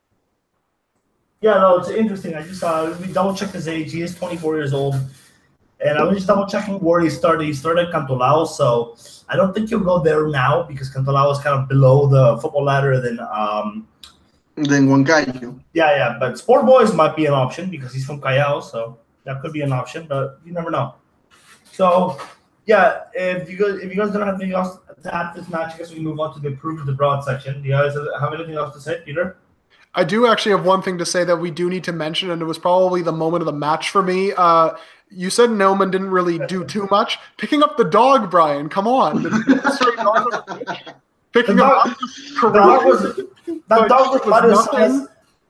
[1.41, 2.35] Yeah, no, it's interesting.
[2.35, 3.93] I just uh, we double checked his age.
[3.93, 4.97] He is 24 years old,
[5.81, 7.45] and I was just double checking where he started.
[7.45, 8.97] He started Cantolao, so
[9.29, 12.65] I don't think he'll go there now because Cantolao is kind of below the football
[12.65, 13.87] ladder than um,
[14.63, 15.61] than Huancayo.
[15.73, 19.41] Yeah, yeah, but Sport Boys might be an option because he's from Callao, so that
[19.43, 20.95] could be an option, but you never know.
[21.71, 22.21] So,
[22.67, 25.51] yeah, if you guys if you guys don't have anything else to add to this
[25.51, 27.63] match, I guess we can move on to the proof of the broad section.
[27.63, 29.37] Do you guys have anything else to say, Peter?
[29.95, 32.43] I do actually have one thing to say that we do need to mention, and
[32.43, 34.33] it was probably the moment of the match for me.
[34.37, 34.77] Uh,
[35.11, 37.19] you said Neumann didn't really do too much.
[37.37, 39.23] Picking up the dog, Brian, come on.
[41.33, 43.21] Picking the dog, up the dog was
[43.69, 45.09] that dog was nothing.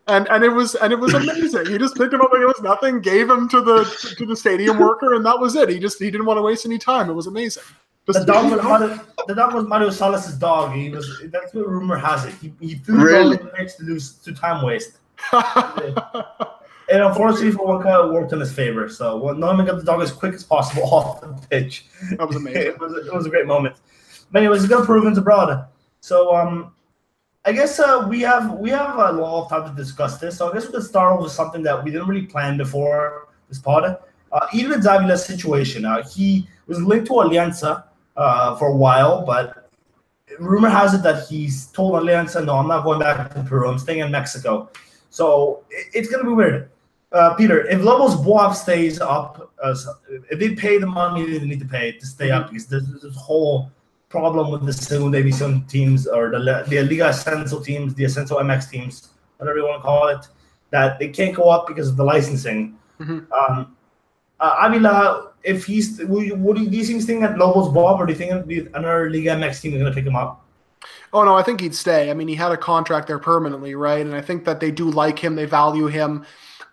[0.08, 1.66] And, and it was and it was amazing.
[1.66, 3.84] he just picked him up like it was nothing, gave him to the
[4.16, 5.68] to the stadium worker, and that was it.
[5.68, 7.11] He just he didn't want to waste any time.
[7.11, 7.62] It was amazing.
[8.06, 10.74] Just, the dog was Mario, the dog was Mario Salas's dog.
[10.74, 12.32] He was that's what rumor has it.
[12.40, 13.37] He, he threw really?
[13.37, 14.96] the dog to lose to time waste.
[15.32, 18.88] and unfortunately for one guy, it worked in his favor.
[18.88, 21.84] So well, Neumann got the dog as quick as possible off the pitch.
[22.12, 22.62] That was amazing.
[22.62, 23.76] it, was, it was a great moment.
[24.32, 25.66] But anyways, it's good proven abroad.
[26.00, 26.72] So um
[27.44, 30.38] I guess uh, we have we have a lot of time to discuss this.
[30.38, 33.59] So I guess we could start with something that we didn't really plan before this
[33.59, 33.85] pod.
[33.85, 35.85] Uh, Irven Ávila's situation.
[35.85, 37.85] Uh, he was linked to Alianza
[38.16, 39.70] uh, for a while, but
[40.38, 43.68] rumor has it that he's told Alianza, "No, I'm not going back to Peru.
[43.68, 44.70] I'm staying in Mexico."
[45.11, 46.70] So it, it's gonna be weird.
[47.12, 49.74] Uh, Peter, if Lobos BUAP stays up, uh,
[50.31, 53.16] if they pay the money they need to pay to stay up, because there's this
[53.16, 53.70] whole
[54.08, 58.70] problem with the Segunda División teams or the, the Liga Ascenso teams, the Ascenso MX
[58.70, 60.26] teams, whatever you want to call it,
[60.70, 62.76] that they can't go up because of the licensing.
[63.00, 63.32] Mm-hmm.
[63.32, 63.76] Um,
[64.40, 67.98] uh, Avila, if he's, would you, would you, do you think staying at Lobos BUAP,
[67.98, 70.44] or do you think another Liga MX team is going to pick him up?
[71.12, 72.10] Oh no, I think he'd stay.
[72.10, 74.04] I mean, he had a contract there permanently, right?
[74.04, 76.24] And I think that they do like him, they value him.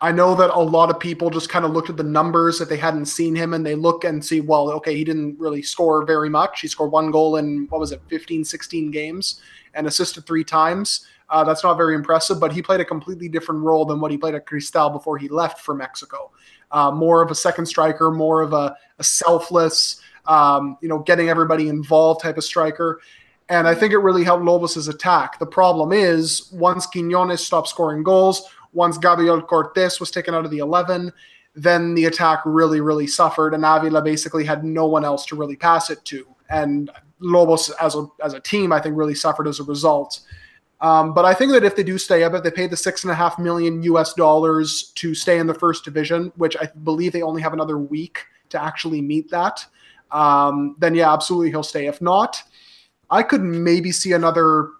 [0.05, 2.69] I know that a lot of people just kind of looked at the numbers if
[2.69, 6.05] they hadn't seen him and they look and see, well, okay, he didn't really score
[6.05, 6.61] very much.
[6.61, 9.41] He scored one goal in, what was it, 15, 16 games
[9.73, 11.07] and assisted three times.
[11.31, 14.17] Uh, that's not very impressive, but he played a completely different role than what he
[14.19, 16.29] played at Cristal before he left for Mexico.
[16.69, 21.29] Uh, more of a second striker, more of a, a selfless, um, you know, getting
[21.29, 23.01] everybody involved type of striker.
[23.49, 25.39] And I think it really helped Lobos' attack.
[25.39, 30.51] The problem is once Quiñones stopped scoring goals, once Gabriel Cortes was taken out of
[30.51, 31.11] the 11,
[31.55, 33.53] then the attack really, really suffered.
[33.53, 36.27] And Avila basically had no one else to really pass it to.
[36.49, 40.19] And Lobos as a, as a team, I think, really suffered as a result.
[40.81, 43.03] Um, but I think that if they do stay up, if they paid the six
[43.03, 47.13] and a half million US dollars to stay in the first division, which I believe
[47.13, 49.65] they only have another week to actually meet that,
[50.11, 51.88] um, then yeah, absolutely he'll stay.
[51.88, 52.43] If not,
[53.09, 54.71] I could maybe see another,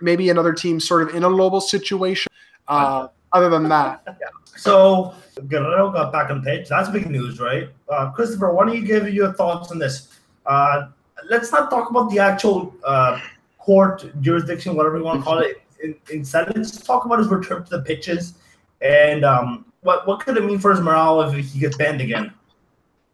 [0.00, 2.30] maybe another team sort of in a Lobos situation.
[2.68, 4.14] Uh, other than that, yeah.
[4.56, 5.14] So
[5.48, 6.68] Guerrero got back on pitch.
[6.68, 7.70] That's big news, right?
[7.88, 10.20] Uh, Christopher, why don't you give your thoughts on this?
[10.46, 10.88] Uh,
[11.30, 13.18] let's not talk about the actual uh,
[13.58, 15.62] court jurisdiction, whatever you want to call it.
[16.10, 18.34] Instead, let's talk about his return to the pitches
[18.82, 22.32] and um, what what could it mean for his morale if he gets banned again.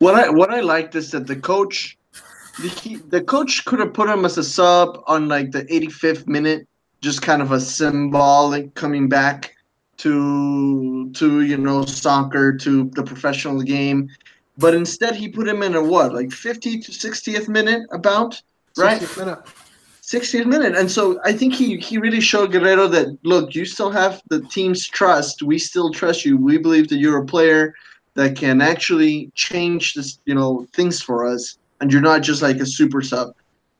[0.00, 1.96] What I what I liked is that the coach,
[2.60, 6.68] the, the coach could have put him as a sub on like the 85th minute,
[7.00, 9.54] just kind of a symbolic coming back
[9.98, 14.08] to to you know soccer to the professional game,
[14.56, 18.40] but instead he put him in a what like 50 to 60th minute about
[18.76, 19.00] right?
[19.00, 19.38] 60th minute.
[20.02, 20.74] 60th minute.
[20.74, 24.40] And so i think he he really showed guerrero that look you still have the
[24.40, 25.42] team's trust.
[25.42, 26.36] We still trust you.
[26.36, 27.74] We believe that you're a player
[28.14, 31.58] that can actually change this you know things for us.
[31.80, 33.34] And you're not just like a super sub.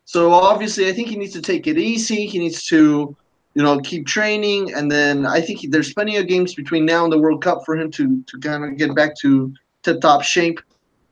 [0.05, 2.27] So obviously i think he needs to take it easy.
[2.27, 3.17] He needs to
[3.59, 7.13] you know, keep training, and then I think there's plenty of games between now and
[7.13, 10.61] the World Cup for him to to kind of get back to to top shape.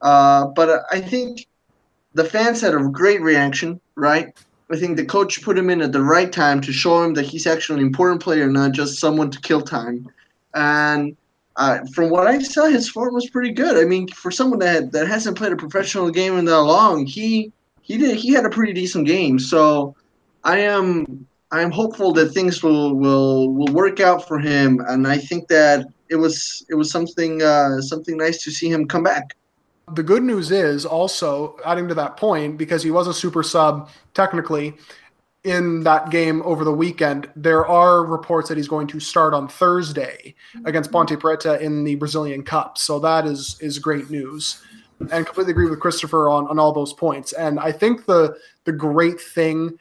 [0.00, 1.48] Uh, but I think
[2.14, 4.28] the fans had a great reaction, right?
[4.70, 7.26] I think the coach put him in at the right time to show him that
[7.26, 10.08] he's actually an important player, not just someone to kill time.
[10.54, 11.16] And
[11.56, 13.76] uh, from what I saw, his form was pretty good.
[13.76, 17.50] I mean, for someone that that hasn't played a professional game in that long, he
[17.82, 19.40] he did he had a pretty decent game.
[19.40, 19.96] So
[20.44, 25.18] I am I'm hopeful that things will will will work out for him, and I
[25.18, 29.36] think that it was it was something uh, something nice to see him come back.
[29.94, 33.88] The good news is also adding to that point because he was a super sub
[34.14, 34.74] technically
[35.44, 37.30] in that game over the weekend.
[37.36, 41.94] There are reports that he's going to start on Thursday against Ponte Preta in the
[41.94, 44.60] Brazilian Cup, so that is is great news.
[45.12, 47.34] And completely agree with Christopher on, on all those points.
[47.34, 49.78] And I think the the great thing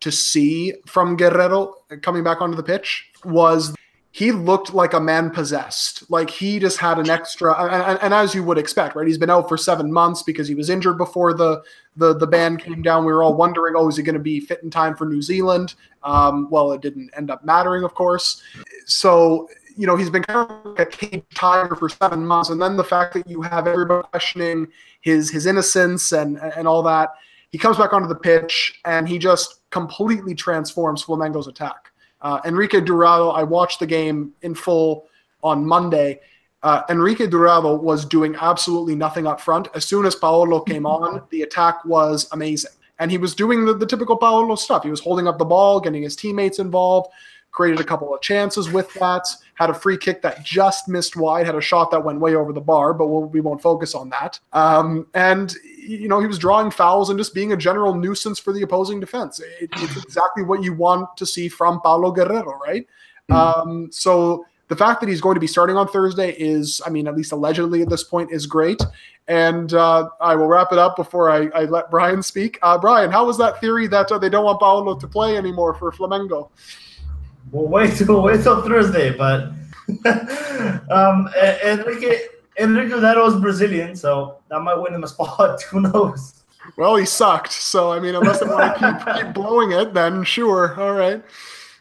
[0.00, 3.74] to see from Guerrero coming back onto the pitch was
[4.14, 6.08] he looked like a man possessed.
[6.08, 9.08] Like he just had an extra, and, and, as you would expect, right?
[9.08, 11.64] He's been out for seven months because he was injured before the
[11.96, 13.04] the the ban came down.
[13.04, 15.20] We were all wondering, oh, is he going to be fit in time for New
[15.20, 15.74] Zealand?
[16.04, 18.40] Um, well, it didn't end up mattering, of course.
[18.86, 22.62] So you know he's been kind of like a cage tiger for seven months, and
[22.62, 24.68] then the fact that you have everybody questioning
[25.00, 27.10] his his innocence and and all that
[27.54, 31.90] he comes back onto the pitch and he just completely transforms Flamengo's attack.
[32.22, 35.08] Uh, Henrique Dourado, I watched the game in full
[35.42, 36.20] on Monday.
[36.62, 39.66] Uh, Henrique Dourado was doing absolutely nothing up front.
[39.74, 42.70] As soon as Paolo came on, the attack was amazing.
[43.00, 44.84] And he was doing the, the typical Paolo stuff.
[44.84, 47.10] He was holding up the ball, getting his teammates involved,
[47.54, 51.46] created a couple of chances with that, had a free kick that just missed wide,
[51.46, 53.94] had a shot that went way over the bar, but we'll, we will not focus
[53.94, 54.38] on that.
[54.52, 58.52] Um, and, you know, he was drawing fouls and just being a general nuisance for
[58.52, 59.40] the opposing defense.
[59.40, 62.86] It, it's exactly what you want to see from Paolo Guerrero, right?
[63.30, 63.34] Mm-hmm.
[63.34, 67.06] Um, so the fact that he's going to be starting on Thursday is, I mean,
[67.06, 68.82] at least allegedly at this point, is great.
[69.28, 72.58] And uh, I will wrap it up before I, I let Brian speak.
[72.62, 75.72] Uh, Brian, how was that theory that uh, they don't want Paolo to play anymore
[75.74, 76.50] for Flamengo?
[77.54, 79.52] We'll wait till wait till Thursday, but
[80.90, 81.30] um,
[81.64, 82.26] Enrique
[82.58, 85.62] Enrique is Brazilian, so that might win him a spot.
[85.70, 86.42] Who knows?
[86.76, 87.52] Well, he sucked.
[87.52, 91.22] So I mean, unless they want to keep, keep blowing it, then sure, all right.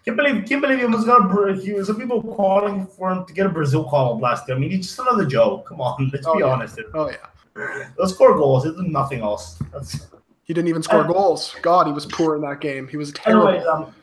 [0.06, 1.60] Can't believe, can't believe he was gonna.
[1.60, 4.56] He was some people calling for him to get a Brazil call last year.
[4.56, 5.70] I mean, he's just another joke.
[5.70, 6.52] Come on, let's oh, be yeah.
[6.52, 6.76] honest.
[6.76, 6.86] Here.
[6.94, 7.90] Oh yeah.
[7.98, 8.66] Those score goals.
[8.66, 9.58] He did nothing else.
[9.72, 10.06] That's...
[10.44, 11.56] He didn't even score goals.
[11.64, 12.88] God, he was poor in that game.
[12.88, 13.48] He was terrible.
[13.48, 13.96] Anyways, um,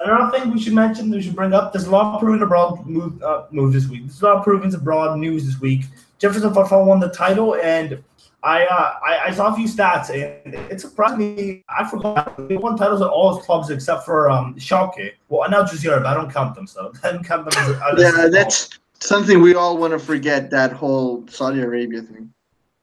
[0.00, 2.86] Another thing we should mention, we should bring up, there's a lot of proven abroad
[2.86, 4.02] move, uh, move this week.
[4.02, 5.86] There's a lot of proven abroad news this week.
[6.18, 8.02] Jefferson Farfán won the title, and
[8.42, 11.64] I, uh, I, I saw a few stats, and it surprised me.
[11.68, 15.12] I forgot they won titles at all his clubs except for um, Schalke.
[15.28, 17.62] Well, and now Jazeera, but I don't count them, so I don't count them.
[17.62, 22.32] As, as yeah, that's Something we all want to forget that whole Saudi Arabia thing.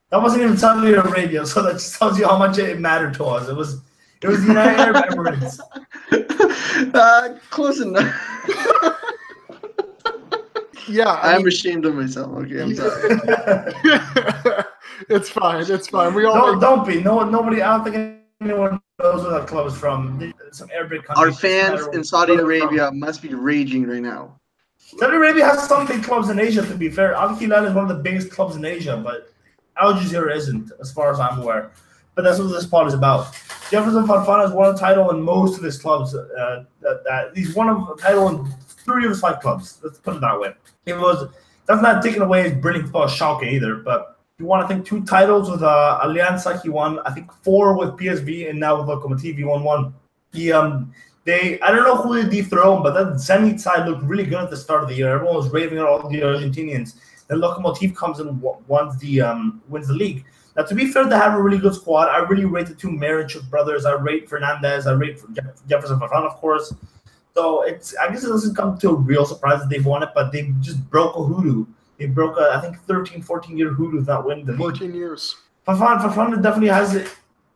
[0.09, 3.25] That wasn't even Saudi Arabia, so that just tells you how much it mattered to
[3.25, 3.49] us.
[3.49, 3.81] It was
[4.23, 5.59] it was the United Arab Emirates.
[6.93, 8.13] uh, close enough.
[10.87, 12.31] Yeah, I I'm mean, ashamed of myself.
[12.39, 14.63] Okay, I'm sorry.
[15.09, 15.65] it's fine.
[15.69, 16.13] It's fine.
[16.13, 17.01] We all no, don't be.
[17.01, 17.61] No, nobody.
[17.61, 20.33] I don't think anyone knows where that club is from.
[20.51, 21.23] Some Arabic country.
[21.23, 22.49] Our fans in Saudi where from.
[22.49, 24.39] Arabia must be raging right now.
[24.77, 26.61] Saudi Arabia has some big clubs in Asia.
[26.61, 29.33] To be fair, Al Hilal is one of the biggest clubs in Asia, but
[29.81, 31.71] Al Jazeera isn't, as far as I'm aware.
[32.15, 33.33] But that's what this pod is about.
[33.71, 36.13] Jefferson Farfan has won a title in most of his clubs.
[36.13, 38.51] Uh, that, that he's won a title in
[38.85, 39.79] three of his five clubs.
[39.83, 40.53] Let's put it that way.
[40.85, 41.29] It was
[41.65, 43.77] that's not taking away his brilliant football Schalke either.
[43.77, 46.61] But you want to think two titles with uh, Alianza.
[46.61, 49.93] He won I think four with PSV and now with Lokomotiv he won one.
[50.33, 50.93] He um
[51.25, 54.49] they I don't know who they dethroned, but that Zenit side looked really good at
[54.49, 55.09] the start of the year.
[55.13, 56.95] Everyone was raving at all the Argentinians.
[57.27, 60.25] Then Lokomotiv comes and wins the um wins the league.
[60.55, 62.09] Now, to be fair, they have a really good squad.
[62.09, 63.85] I really rate the two Miranchuk brothers.
[63.85, 64.85] I rate Fernandes.
[64.85, 65.19] I rate
[65.67, 66.73] Jefferson Farfan, of course.
[67.33, 70.09] So it's I guess it doesn't come to a real surprise that they've won it,
[70.13, 71.65] but they just broke a hoodoo.
[71.97, 74.59] They broke a I think 13, 14 year hoodoo that winning the league.
[74.59, 75.35] 14 years.
[75.67, 77.09] Farfan, Farfan definitely has it.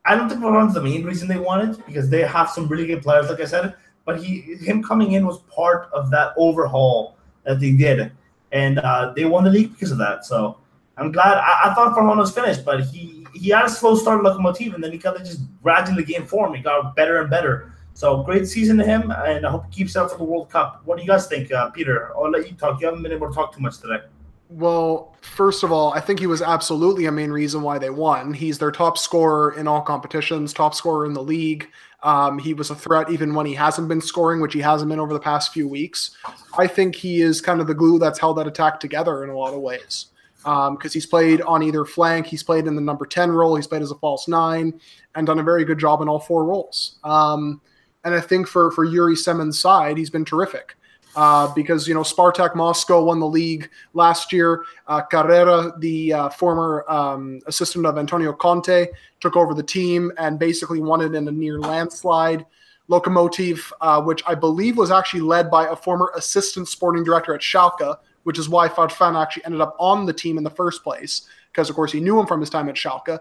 [0.05, 2.87] I don't think Farfan's the main reason they won it because they have some really
[2.87, 3.75] good players, like I said.
[4.05, 8.11] But he, him coming in was part of that overhaul that they did,
[8.53, 10.25] and uh, they won the league because of that.
[10.25, 10.57] So
[10.97, 11.37] I'm glad.
[11.37, 14.73] I, I thought Farfan was finished, but he he had a slow start at Lokomotiv,
[14.73, 16.53] and then he kind of just gradually gained form.
[16.53, 17.73] He got better and better.
[17.93, 20.81] So great season to him, and I hope he keeps up for the World Cup.
[20.85, 22.15] What do you guys think, uh, Peter?
[22.15, 22.79] I'll let you talk.
[22.79, 24.01] You haven't been able to talk too much today.
[24.49, 28.33] Well, first of all, I think he was absolutely a main reason why they won.
[28.33, 31.67] He's their top scorer in all competitions, top scorer in the league.
[32.03, 34.99] Um, he was a threat even when he hasn't been scoring, which he hasn't been
[34.99, 36.15] over the past few weeks.
[36.57, 39.37] I think he is kind of the glue that's held that attack together in a
[39.37, 40.07] lot of ways.
[40.47, 43.81] Because he's played on either flank, he's played in the number 10 role, he's played
[43.81, 44.79] as a false nine,
[45.15, 46.99] and done a very good job in all four roles.
[47.03, 47.59] Um,
[48.05, 50.75] and I think for, for Yuri Semin's side, he's been terrific.
[51.15, 54.63] Uh, because you know Spartak Moscow won the league last year.
[54.85, 58.85] Uh, Carrera, the uh, former um, assistant of Antonio Conte,
[59.19, 62.45] took over the team and basically won it in a near landslide.
[62.87, 67.41] Lokomotiv, uh, which I believe was actually led by a former assistant sporting director at
[67.41, 71.29] Schalke, which is why Farfan actually ended up on the team in the first place,
[71.49, 73.19] because of course he knew him from his time at Schalke.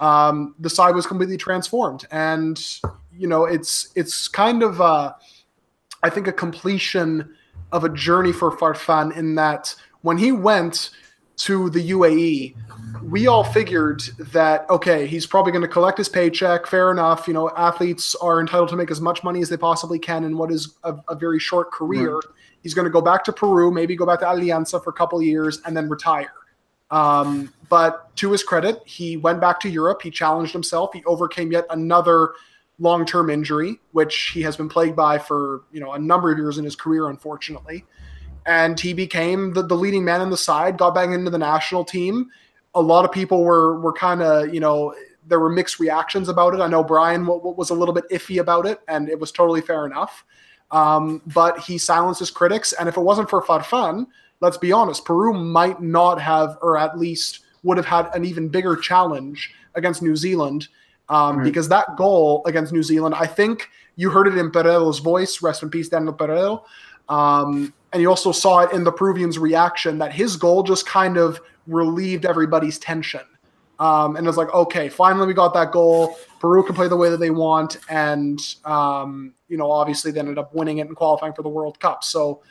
[0.00, 2.60] Um, the side was completely transformed, and
[3.16, 4.80] you know it's it's kind of.
[4.80, 5.12] Uh,
[6.02, 7.32] I think a completion
[7.70, 10.90] of a journey for Farfan in that when he went
[11.36, 12.56] to the UAE,
[13.04, 16.66] we all figured that okay, he's probably going to collect his paycheck.
[16.66, 20.00] Fair enough, you know, athletes are entitled to make as much money as they possibly
[20.00, 22.14] can in what is a, a very short career.
[22.14, 22.24] Right.
[22.62, 25.22] He's going to go back to Peru, maybe go back to Alianza for a couple
[25.22, 26.32] years, and then retire.
[26.90, 30.02] Um, but to his credit, he went back to Europe.
[30.02, 30.90] He challenged himself.
[30.92, 32.32] He overcame yet another
[32.80, 36.58] long-term injury, which he has been plagued by for you know a number of years
[36.58, 37.84] in his career, unfortunately.
[38.46, 41.84] And he became the, the leading man in the side, got back into the national
[41.84, 42.30] team.
[42.74, 44.94] A lot of people were were kind of you know
[45.26, 46.60] there were mixed reactions about it.
[46.60, 49.86] I know Brian was a little bit iffy about it, and it was totally fair
[49.86, 50.24] enough.
[50.72, 54.06] Um, but he silenced his critics, and if it wasn't for Farfan,
[54.40, 58.48] let's be honest, Peru might not have, or at least would have had an even
[58.48, 60.68] bigger challenge against New Zealand
[61.08, 61.44] um, right.
[61.44, 65.42] because that goal against New Zealand, I think you heard it in Peredo's voice.
[65.42, 66.62] Rest in peace, Daniel Peredo.
[67.08, 71.16] Um, and you also saw it in the Peruvians' reaction that his goal just kind
[71.16, 73.20] of relieved everybody's tension.
[73.80, 76.18] Um, and it was like, okay, finally we got that goal.
[76.38, 80.38] Peru can play the way that they want, and um, you know, obviously they ended
[80.38, 82.04] up winning it and qualifying for the World Cup.
[82.04, 82.42] So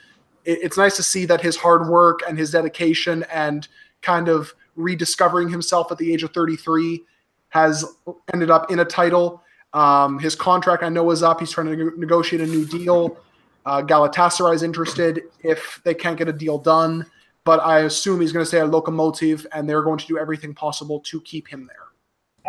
[0.43, 3.67] it, it's nice to see that his hard work and his dedication and
[4.01, 7.03] kind of rediscovering himself at the age of 33
[7.49, 7.85] has
[8.33, 9.43] ended up in a title.
[9.73, 11.39] Um, his contract, I know, is up.
[11.39, 13.17] He's trying to negotiate a new deal.
[13.65, 17.05] Uh, Galatasaray is interested if they can't get a deal done,
[17.49, 20.53] but I assume he's going to stay at Lokomotiv, and they're going to do everything
[20.53, 21.87] possible to keep him there.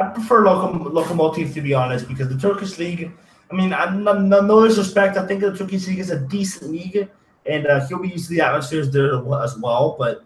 [0.04, 3.10] I prefer Lokomotiv to be honest, because the Turkish league.
[3.50, 5.16] I mean, I'm no, no, no disrespect.
[5.16, 7.08] I think the Turkish league is a decent league,
[7.46, 9.96] and uh, he'll be used to the atmospheres there as well.
[9.98, 10.22] But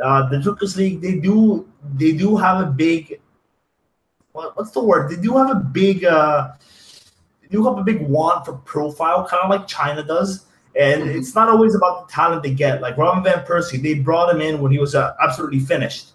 [0.00, 3.20] uh, the Turkish league, they do they do have a big
[4.32, 5.10] what's the word?
[5.10, 6.52] They do have a big, uh,
[7.40, 10.46] they do have a big want for profile, kind of like China does.
[10.78, 11.18] And mm-hmm.
[11.18, 12.80] it's not always about the talent they get.
[12.80, 16.10] Like Robin van Persie, they brought him in when he was uh, absolutely finished.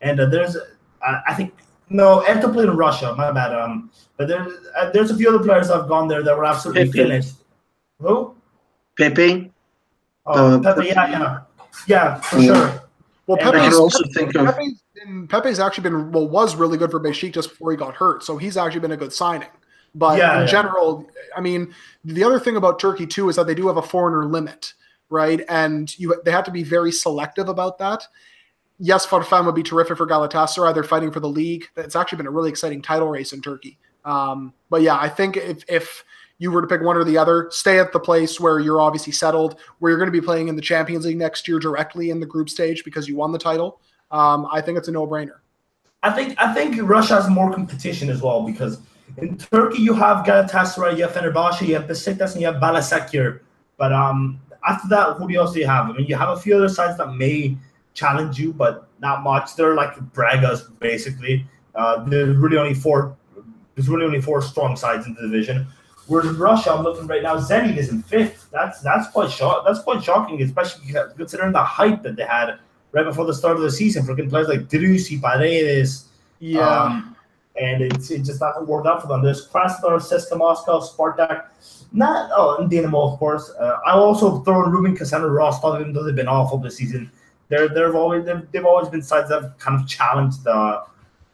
[0.00, 1.54] And uh, there's, uh, I think,
[1.88, 3.14] no, Enter played in Russia.
[3.16, 3.52] My bad.
[3.54, 6.44] Um, but there's uh, there's a few other players that have gone there that were
[6.44, 6.98] absolutely Pepe.
[6.98, 7.34] finished.
[8.00, 8.34] Who?
[8.98, 9.52] Pepe.
[10.26, 11.40] Oh, Uh, Pepe, yeah, yeah.
[11.86, 12.82] Yeah, for sure.
[13.26, 16.56] Well, And I Pepe's, can also think of- Pepe's, been, Pepe's actually been well was
[16.56, 19.48] really good for Besiktas before he got hurt, so he's actually been a good signing.
[19.94, 20.46] But Yeah, in yeah.
[20.46, 21.06] general,
[21.36, 21.74] I mean,
[22.04, 24.74] the other thing about Turkey too is that they do have a foreigner limit,
[25.10, 25.40] right?
[25.48, 28.06] And you they have to be very selective about that.
[28.78, 30.74] Yes, Farfan would be terrific for Galatasaray.
[30.74, 31.66] They're fighting for the league.
[31.76, 33.78] It's actually been a really exciting title race in Turkey.
[34.04, 36.04] Um, but yeah, I think if if
[36.38, 39.12] you were to pick one or the other, stay at the place where you're obviously
[39.12, 42.20] settled, where you're going to be playing in the Champions League next year directly in
[42.20, 43.80] the group stage because you won the title.
[44.10, 45.38] Um, I think it's a no-brainer.
[46.02, 48.78] I think I think Russia has more competition as well because
[49.18, 53.40] in Turkey you have Galatasaray, you have Fenerbahce, you have Besiktas, and you have Basaksehir.
[53.76, 55.90] But um, after that, who else do you have?
[55.90, 57.56] I mean, you have a few other sides that may
[57.94, 59.56] challenge you, but not much.
[59.56, 61.46] They're like Bragas basically.
[61.74, 63.16] Uh, there's really only four.
[63.74, 65.66] There's really only four strong sides in the division.
[66.06, 68.48] Whereas in Russia, I'm looking right now, Zenit is in fifth.
[68.52, 69.64] That's that's quite shock.
[69.66, 72.58] That's quite shocking, especially considering the hype that they had
[72.92, 76.06] right before the start of the season for players like Driussi, Paredes,
[76.58, 77.15] um,
[77.60, 79.22] and it's, it just hasn't worked out for them.
[79.22, 81.46] There's Krasnodar, CSKA Moscow, Spartak,
[81.92, 83.50] not oh, and Dynamo, of course.
[83.50, 86.76] Uh, I also throw in Rubin Kazan and Rostov, even though they've been awful this
[86.76, 87.10] season.
[87.48, 90.82] They're they've always they've, they've always been sides that have kind of challenged the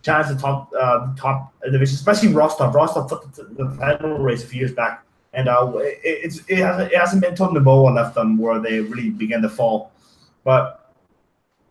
[0.02, 2.74] challenged the top uh, the top division, especially Rostov.
[2.74, 6.92] Rostov took the, title race a few years back, and uh, it, it's it hasn't
[6.92, 9.92] it hasn't been until Novoa left them where they really began to fall.
[10.44, 10.90] But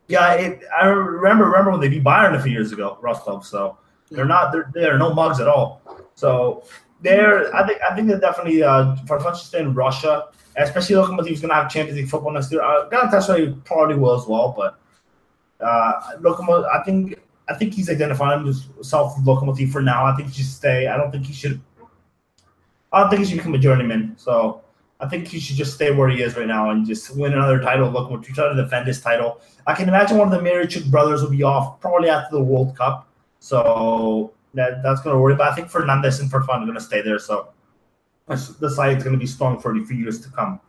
[0.08, 3.46] yeah, it, I remember remember when they beat Bayern a few years ago, Rostov.
[3.46, 3.78] So
[4.12, 5.82] they're not they're they're no mugs at all.
[6.16, 6.64] So
[7.02, 10.26] they're I think I think they're definitely uh for to stay in Russia,
[10.58, 12.62] especially Lokomotiv is gonna have Champions League football next year.
[12.62, 14.80] Uh, Galatasaray probably will as well, but
[15.66, 20.06] uh Lokomotiv I think I think he's identifying himself with Lokomotiv for now.
[20.06, 20.88] I think he should stay.
[20.88, 21.60] I don't think he should
[22.94, 24.16] I don't think he should become a journeyman.
[24.18, 24.62] So
[25.00, 27.60] I think he should just stay where he is right now and just win another
[27.60, 27.90] title.
[27.90, 29.42] Look, to try to defend his title.
[29.66, 32.76] I can imagine one of the Miranchuk brothers will be off probably after the World
[32.78, 33.08] Cup,
[33.42, 35.36] so that, that's going to worry.
[35.36, 37.50] But I think Fernandes and Farfan are going to stay there, so
[38.28, 40.62] the side is going to be strong for the few years to come.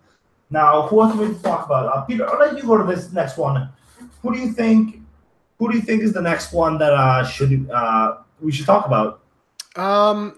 [0.50, 1.86] Now, who else we talk about?
[1.86, 3.68] Uh, Peter, I'll let you go to this next one.
[4.22, 5.00] Who do you think?
[5.58, 8.86] Who do you think is the next one that uh, should uh, we should talk
[8.86, 9.20] about?
[9.76, 10.34] Um,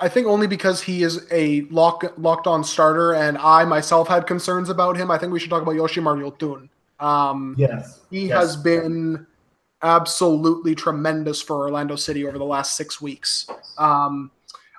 [0.00, 4.26] I think only because he is a lock, locked on starter, and I myself had
[4.26, 5.10] concerns about him.
[5.10, 6.68] I think we should talk about Yoshimar Yotun.
[7.04, 8.38] Um, Yes, he yes.
[8.38, 9.26] has been
[9.82, 13.46] absolutely tremendous for Orlando City over the last six weeks.
[13.76, 14.30] Um,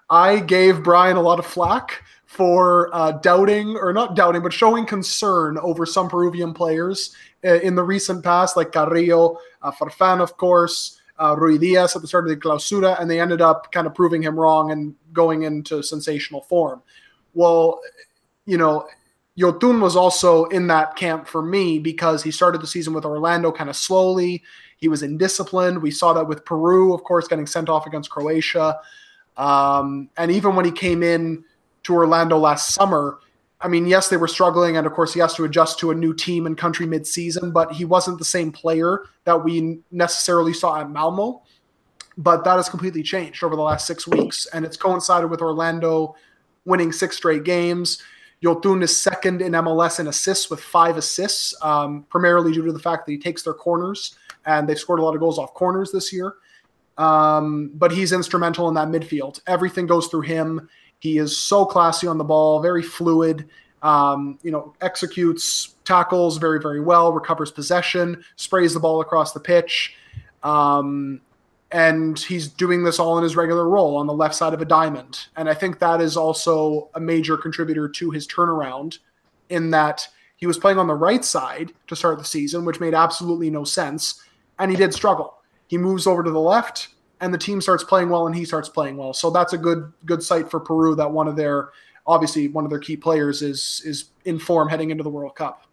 [0.09, 4.85] I gave Brian a lot of flack for uh, doubting, or not doubting, but showing
[4.85, 10.37] concern over some Peruvian players uh, in the recent past, like Carrillo, uh, Farfan, of
[10.37, 13.93] course, uh, Ruidíaz at the start of the clausura, and they ended up kind of
[13.93, 16.81] proving him wrong and going into sensational form.
[17.33, 17.81] Well,
[18.45, 18.87] you know,
[19.37, 23.51] Yotun was also in that camp for me because he started the season with Orlando
[23.51, 24.43] kind of slowly.
[24.79, 25.81] He was indisciplined.
[25.81, 28.79] We saw that with Peru, of course, getting sent off against Croatia.
[29.37, 31.43] Um, and even when he came in
[31.83, 33.19] to Orlando last summer,
[33.61, 35.95] I mean, yes, they were struggling, and of course, he has to adjust to a
[35.95, 37.51] new team and country mid-season.
[37.51, 41.41] But he wasn't the same player that we necessarily saw at Malmo.
[42.17, 46.15] But that has completely changed over the last six weeks, and it's coincided with Orlando
[46.65, 48.01] winning six straight games.
[48.43, 52.79] Yotun is second in MLS in assists with five assists, um, primarily due to the
[52.79, 54.15] fact that he takes their corners,
[54.45, 56.35] and they've scored a lot of goals off corners this year.
[56.97, 59.39] Um, but he's instrumental in that midfield.
[59.47, 60.69] Everything goes through him.
[60.99, 63.47] He is so classy on the ball, very fluid.
[63.81, 69.39] Um, you know, executes tackles very, very well, recovers possession, sprays the ball across the
[69.39, 69.95] pitch.
[70.43, 71.21] Um,
[71.71, 74.65] and he's doing this all in his regular role on the left side of a
[74.65, 75.27] diamond.
[75.37, 78.97] And I think that is also a major contributor to his turnaround
[79.49, 82.93] in that he was playing on the right side to start the season, which made
[82.93, 84.23] absolutely no sense.
[84.59, 85.37] And he did struggle.
[85.67, 86.89] He moves over to the left
[87.21, 89.13] and the team starts playing well and he starts playing well.
[89.13, 91.69] So that's a good good sight for Peru that one of their
[92.07, 95.63] obviously one of their key players is is in form heading into the World Cup.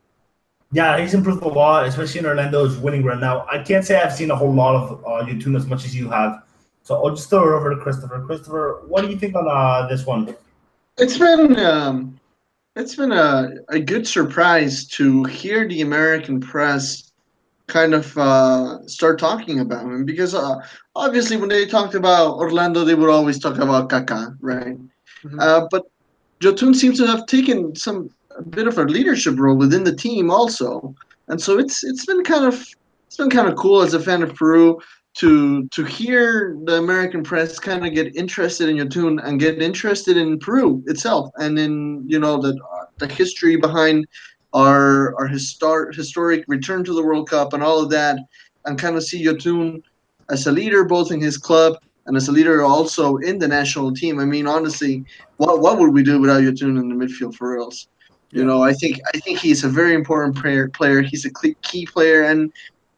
[0.73, 3.21] Yeah, he's improved a lot, especially in Orlando's winning run.
[3.21, 5.95] Now, I can't say I've seen a whole lot of uh, Yotun as much as
[5.95, 6.43] you have.
[6.83, 8.21] So I'll just throw it over to Christopher.
[8.27, 10.35] Christopher, what do you think on uh, this one?
[10.99, 12.19] It's been um,
[12.75, 17.06] it's been a, a good surprise to hear the American press
[17.69, 20.57] kind of uh, start talking about him because uh,
[20.95, 24.77] obviously when they talked about Orlando, they would always talk about Kaká, right?
[25.25, 25.41] Mhm.
[25.41, 25.85] Uh, but
[26.41, 30.31] Yotun seems to have taken some a bit of a leadership role within the team
[30.31, 30.95] also,
[31.29, 32.55] and so it's it's been kind of
[33.07, 34.79] it's been kind of cool as a fan of Peru
[35.15, 40.17] to to hear the American press kind of get interested in Yotun and get interested
[40.17, 42.57] in Peru itself and in you know the
[42.99, 44.07] the history behind
[44.57, 48.19] our our historic historic return to the World Cup and all of that,
[48.65, 49.83] and kind of see Yotun
[50.31, 51.77] as a leader both in his club
[52.07, 54.19] and as a leader also in the national team.
[54.19, 55.05] I mean, honestly,
[55.37, 57.89] what what would we do without Yotun in the midfield for reals?
[58.31, 60.69] You know, I think I think he's a very important player.
[60.69, 61.31] Player, he's a
[61.63, 62.53] key player, and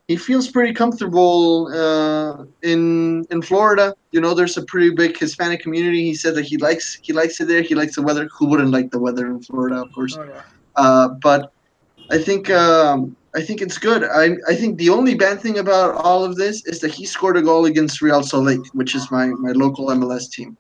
[0.09, 3.94] he feels pretty comfortable uh, in in Florida.
[4.12, 6.02] You know, there's a pretty big Hispanic community.
[6.04, 7.62] He said that he likes he likes it there.
[7.62, 8.28] He likes the weather.
[8.36, 10.16] Who wouldn't like the weather in Florida, of course?
[10.16, 10.42] Oh, yeah.
[10.78, 11.52] Uh, but
[12.10, 14.04] I think um, I think it's good.
[14.04, 17.36] I I think the only bad thing about all of this is that he scored
[17.36, 20.56] a goal against Real Salt Lake, which is my my local MLS team.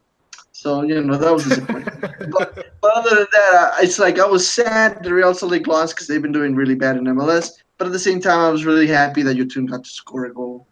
[0.52, 2.00] So you know that was disappointing.
[2.36, 5.94] but, but, other than that, it's like I was sad the Real Salt Lake lost
[5.94, 7.52] because they've been doing really bad in MLS.
[7.78, 10.34] But at the same time, I was really happy that Yotun got to score a
[10.34, 10.66] goal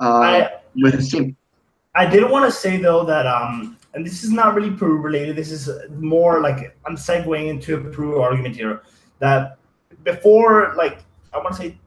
[0.00, 1.36] uh, I, with his team.
[1.94, 5.36] I did want to say though that um, and this is not really Peru related.
[5.36, 8.82] This is more like I'm segueing into a Peru argument here.
[9.20, 9.56] That
[10.04, 10.98] before, like
[11.32, 11.78] I want to say,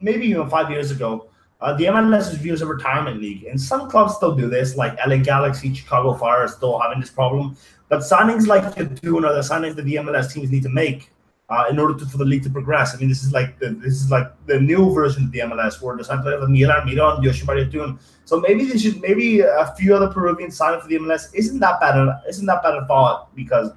[0.00, 1.28] maybe even five years ago,
[1.60, 4.76] uh, the MLS is viewed as a retirement league, and some clubs still do this,
[4.76, 7.54] like LA Galaxy, Chicago Fire, are still having this problem.
[7.90, 11.10] But signings like are the signings that the MLS teams need to make
[11.48, 12.94] uh, in order to, for the league to progress.
[12.94, 15.80] I mean, this is like the, this is like the new version of the MLS
[15.80, 17.98] where the sign players like Miguel Almiron, Yoshimar Yotun.
[18.26, 21.80] So maybe they should maybe a few other Peruvians signing for the MLS isn't that
[21.80, 21.96] bad.
[22.28, 23.30] Isn't that bad at all?
[23.34, 23.70] Because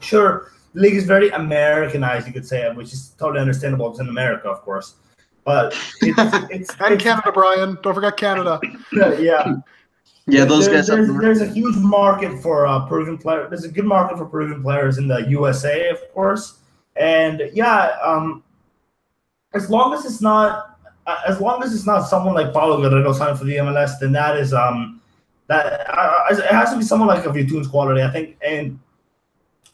[0.00, 3.90] sure, the league is very Americanized, you could say, which is totally understandable.
[3.90, 4.96] It's in America, of course.
[5.44, 6.18] But it's,
[6.50, 7.78] it's and it's, Canada, Brian.
[7.82, 8.60] Don't forget Canada.
[8.92, 9.54] yeah.
[10.26, 10.86] Yeah, those there, guys.
[10.86, 13.48] There's, there's, a huge market for uh, Peruvian players.
[13.48, 16.59] There's a good market for Peruvian players in the USA, of course.
[16.96, 18.42] And yeah, um,
[19.54, 20.78] as long as it's not,
[21.26, 24.36] as long as it's not someone like Paolo Guerrero signing for the MLS, then that
[24.36, 25.00] is um,
[25.48, 28.78] that uh, it has to be someone like of Yotun's quality, I think, and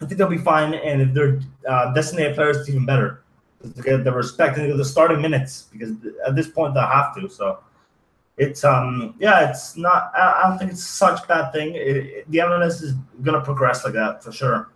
[0.00, 0.74] I think they'll be fine.
[0.74, 3.22] And if they're uh, designated players, it's even better
[3.62, 5.92] to get the respect and the starting minutes because
[6.26, 7.28] at this point they have to.
[7.28, 7.58] So
[8.36, 10.12] it's um yeah, it's not.
[10.14, 11.74] I, don't think it's such a bad thing.
[11.74, 14.70] It, it, the MLS is gonna progress like that for sure.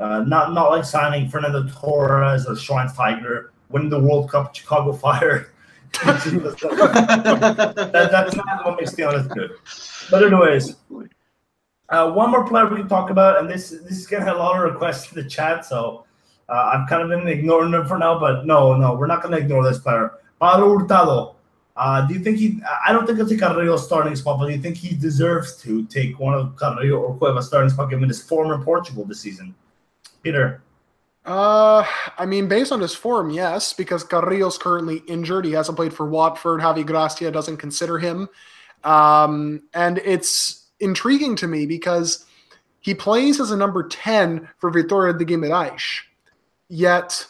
[0.00, 5.52] Uh, not not like signing Fernando Torres or Schweinsteiger, winning the World Cup Chicago Fire.
[6.04, 9.50] that, that's not what makes MLS good.
[10.10, 10.76] But anyways,
[11.90, 14.56] uh, one more player we can talk about, and this this is getting a lot
[14.56, 16.06] of requests in the chat, so
[16.48, 18.18] uh, I've kind of been ignoring them for now.
[18.18, 21.36] But no, no, we're not going to ignore this player, Paolo Hurtado.
[21.76, 22.58] Uh, do you think he?
[22.86, 23.40] I don't think he'll take
[23.78, 27.48] starting spot, but do you think he deserves to take one of Carrillo or Cueva's
[27.48, 29.54] starting spot given his form in Portugal this season?
[30.22, 30.62] Peter.
[31.24, 31.84] Uh,
[32.18, 35.44] I mean, based on his form, yes, because Carrillo's currently injured.
[35.44, 36.60] He hasn't played for Watford.
[36.60, 38.28] Javi Gracia doesn't consider him.
[38.84, 42.24] Um, and it's intriguing to me because
[42.80, 46.00] he plays as a number 10 for Vitória de Guimarães.
[46.68, 47.26] Yet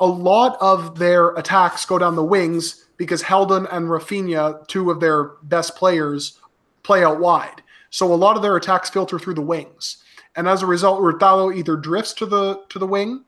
[0.00, 5.00] a lot of their attacks go down the wings because Heldon and Rafinha, two of
[5.00, 6.38] their best players,
[6.82, 7.62] play out wide.
[7.90, 10.02] So a lot of their attacks filter through the wings
[10.38, 13.24] and as a result, Hurtado either drifts to the to the wing,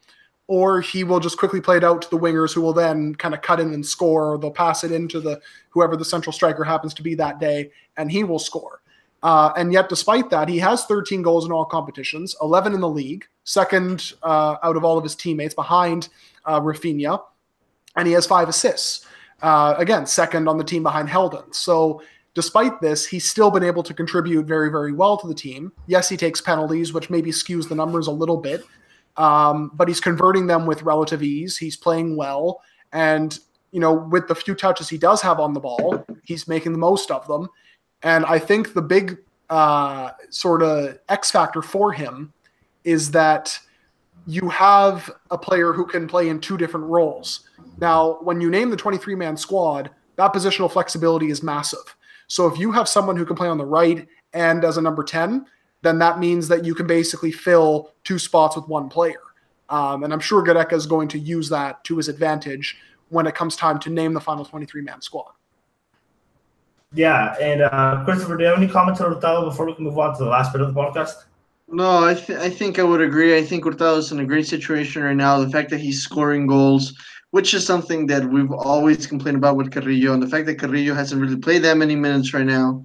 [0.46, 3.34] or he will just quickly play it out to the wingers, who will then kind
[3.34, 4.34] of cut in and score.
[4.34, 5.40] Or they'll pass it into the
[5.70, 8.80] whoever the central striker happens to be that day, and he will score.
[9.24, 12.88] Uh, and yet, despite that, he has 13 goals in all competitions, 11 in the
[12.88, 16.08] league, second uh, out of all of his teammates behind
[16.44, 17.20] uh, Rafinha,
[17.96, 19.04] and he has five assists.
[19.42, 21.52] Uh, again, second on the team behind Heldon.
[21.52, 22.02] So
[22.34, 25.72] Despite this, he's still been able to contribute very, very well to the team.
[25.86, 28.64] Yes, he takes penalties, which maybe skews the numbers a little bit,
[29.16, 31.56] um, but he's converting them with relative ease.
[31.56, 32.62] He's playing well,
[32.92, 33.38] and
[33.72, 36.78] you know, with the few touches he does have on the ball, he's making the
[36.78, 37.48] most of them.
[38.02, 39.18] And I think the big
[39.48, 42.32] uh, sort of X factor for him
[42.84, 43.58] is that
[44.26, 47.48] you have a player who can play in two different roles.
[47.80, 51.96] Now, when you name the 23 man squad, that positional flexibility is massive.
[52.30, 55.02] So if you have someone who can play on the right and as a number
[55.02, 55.44] 10,
[55.82, 59.20] then that means that you can basically fill two spots with one player.
[59.68, 62.78] Um, and I'm sure Gareca is going to use that to his advantage
[63.08, 65.32] when it comes time to name the final 23 man squad.
[66.94, 69.98] Yeah, and uh, Christopher, do you have any comments on Hurtado before we can move
[69.98, 71.24] on to the last bit of the podcast?
[71.66, 73.36] No, I, th- I think I would agree.
[73.36, 75.40] I think is in a great situation right now.
[75.40, 76.94] The fact that he's scoring goals,
[77.30, 80.94] which is something that we've always complained about with Carrillo, and the fact that Carrillo
[80.94, 82.84] hasn't really played that many minutes right now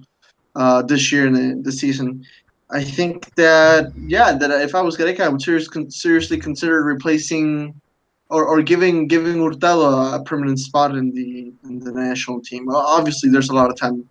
[0.54, 2.24] uh, this year the, the season.
[2.70, 7.80] I think that yeah, that if I was Gareca, I would serious, seriously consider replacing
[8.28, 12.68] or, or giving giving Hurtado a permanent spot in the in the national team.
[12.68, 14.08] Obviously, there's a lot of time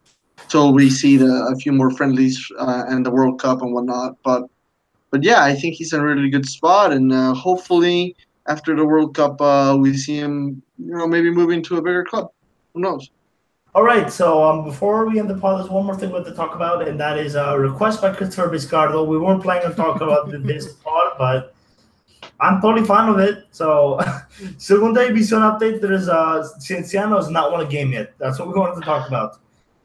[0.47, 4.15] till we see the, a few more friendlies uh, and the World Cup and whatnot.
[4.23, 4.43] But
[5.11, 8.15] but yeah, I think he's in a really good spot, and uh, hopefully
[8.47, 12.03] after the World Cup, uh, we see him, you know, maybe moving to a bigger
[12.03, 12.29] club.
[12.73, 13.09] Who knows?
[13.73, 16.25] All right, so um, before we end the pod, there's one more thing we have
[16.27, 19.05] to talk about, and that is a request by Christopher Vizcardo.
[19.05, 21.53] We weren't planning on talking about this pod, but
[22.39, 23.47] I'm totally fine with it.
[23.51, 23.99] So,
[24.57, 28.13] Segunda División update, there's uh, Cienciano has not won a game yet.
[28.17, 29.39] That's what we wanted to talk about.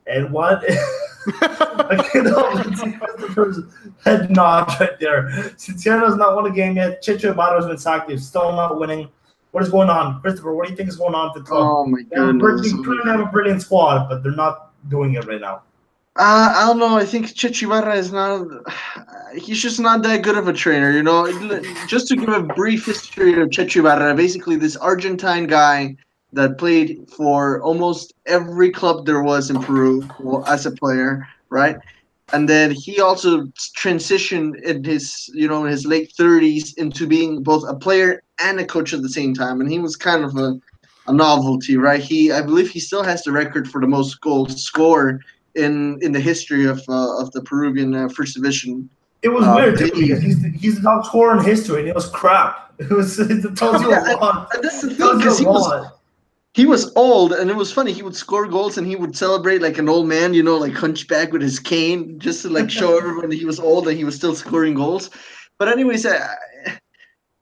[0.06, 0.64] And what?
[1.28, 3.58] okay, no, let's see Christopher's
[4.04, 5.28] head nod right there.
[5.56, 7.02] Cienciano has not won a game yet.
[7.02, 7.34] Checho
[7.66, 8.08] been sacked.
[8.08, 9.08] They're still not winning.
[9.52, 10.54] What is going on, Christopher?
[10.54, 11.62] What do you think is going on with the club?
[11.62, 12.10] Oh my god.
[12.10, 12.72] They goodness.
[12.72, 15.62] brilliant- have a brilliant squad, but they're not doing it right now.
[16.16, 16.96] Uh, I don't know.
[16.96, 18.46] I think Checho Ibarra is not.
[19.34, 21.26] He's just not that good of a trainer, you know.
[21.86, 25.96] Just to give a brief history of Checho Ibarra, basically this Argentine guy
[26.32, 30.08] that played for almost every club there was in Peru
[30.46, 31.76] as a player, right?
[32.32, 37.42] And then he also transitioned in his, you know, in his late thirties into being
[37.42, 40.36] both a player and a coach at the same time, and he was kind of
[40.36, 40.60] a,
[41.08, 42.00] a novelty, right?
[42.00, 45.24] He, I believe, he still has the record for the most goals scored
[45.56, 48.88] in in the history of uh, of the Peruvian uh, first division.
[49.22, 51.94] It was Uh, weird too, because he's he's the top scorer in history, and it
[51.96, 52.68] was crap.
[52.80, 54.48] It was it tells you a lot.
[54.54, 55.90] And that's the thing, tells because you he was.
[56.52, 57.92] He was old, and it was funny.
[57.92, 60.72] He would score goals, and he would celebrate like an old man, you know, like
[60.72, 64.04] hunchback with his cane, just to like show everyone that he was old and he
[64.04, 65.10] was still scoring goals.
[65.58, 66.36] But anyways, I,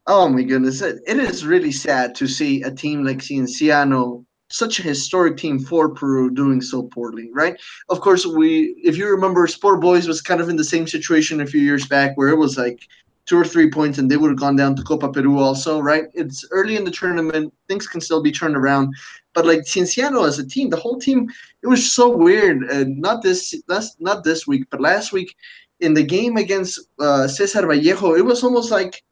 [0.06, 4.78] oh my goodness, it, it is really sad to see a team like Cienciano, such
[4.78, 7.56] a historic team for Peru, doing so poorly, right?
[7.88, 11.40] Of course, we, if you remember, Sport Boys was kind of in the same situation
[11.40, 12.80] a few years back, where it was like
[13.29, 16.07] two or three points, and they would have gone down to Copa Peru also, right?
[16.14, 18.95] It's early in the tournament; things can still be turned around.
[19.35, 21.29] But like Cienciano as a team, the whole team,
[21.62, 22.70] it was so weird.
[22.70, 25.35] Uh, not this, that's not this week, but last week
[25.81, 29.03] in the game against uh, Cesar Vallejo, it was almost like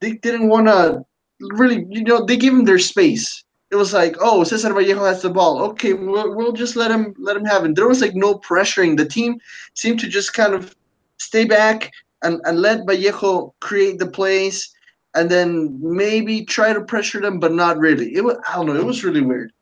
[0.00, 1.04] they didn't want to
[1.40, 3.44] really, you know, they gave him their space.
[3.70, 5.62] It was like, oh, Cesar Vallejo has the ball.
[5.70, 7.74] Okay, we'll, we'll just let him let him have it.
[7.74, 8.96] There was like no pressuring.
[8.96, 9.40] The team
[9.74, 10.76] seemed to just kind of
[11.16, 11.90] stay back
[12.22, 14.70] and, and let Vallejo create the plays,
[15.14, 18.14] and then maybe try to pressure them, but not really.
[18.14, 18.76] It was I don't know.
[18.76, 19.52] It was really weird.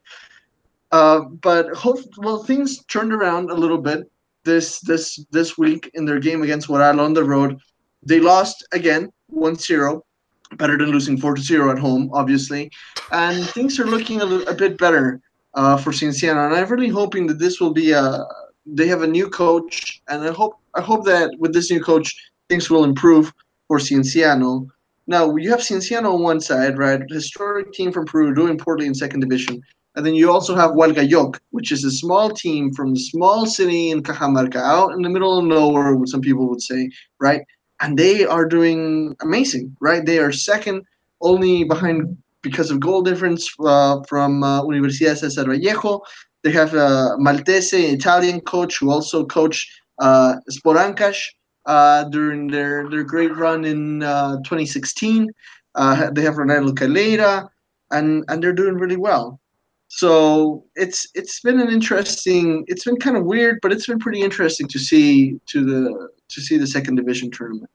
[0.92, 4.10] Uh, but hope well things turned around a little bit
[4.44, 7.58] this this this week in their game against Guaral on the road.
[8.02, 10.00] They lost again 1-0,
[10.56, 12.70] better than losing 4-0 at home, obviously.
[13.12, 15.20] And things are looking a, li- a bit better
[15.52, 16.46] uh, for Cienciano.
[16.46, 18.24] And I'm really hoping that this will be a
[18.66, 22.14] they have a new coach, and I hope I hope that with this new coach
[22.50, 23.32] things will improve
[23.68, 24.68] for Cienciano.
[25.06, 27.00] Now you have Cienciano on one side, right?
[27.08, 29.62] Historic team from Peru doing poorly in second division.
[29.94, 33.90] And then you also have Hualgayoc, which is a small team from a small city
[33.90, 36.90] in Cajamarca, out in the middle of nowhere, what some people would say,
[37.20, 37.42] right?
[37.80, 40.04] And they are doing amazing, right?
[40.04, 40.82] They are second
[41.20, 46.00] only behind because of goal difference uh, from uh, Universidad Cesar Vallejo.
[46.42, 51.20] They have a Maltese Italian coach who also coached uh, Sport Ancash
[51.66, 55.30] uh, during their, their great run in uh, 2016.
[55.74, 57.48] Uh, they have Ronaldo Calera,
[57.90, 59.40] and, and they're doing really well.
[59.92, 62.64] So it's it's been an interesting.
[62.68, 66.40] It's been kind of weird, but it's been pretty interesting to see to the to
[66.40, 67.68] see the second division tournament.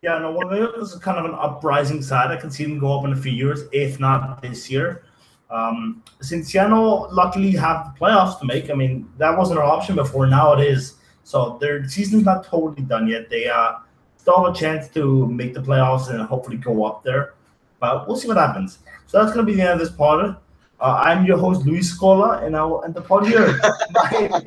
[0.00, 2.30] Yeah, no, well, this is kind of an uprising side.
[2.30, 5.04] I can see them go up in a few years, if not this year.
[5.50, 8.70] Um, Cienciano luckily have the playoffs to make.
[8.70, 10.26] I mean, that wasn't an option before.
[10.26, 10.94] Now it is.
[11.24, 13.28] So their season's not totally done yet.
[13.28, 13.78] They uh,
[14.18, 17.34] still have a chance to make the playoffs and hopefully go up there.
[17.80, 18.78] But we'll see what happens.
[19.06, 20.36] So that's going to be the end of this pod.
[20.80, 23.60] Uh, I'm your host, Luis Scola, and I will end the pod here.
[23.90, 24.42] my,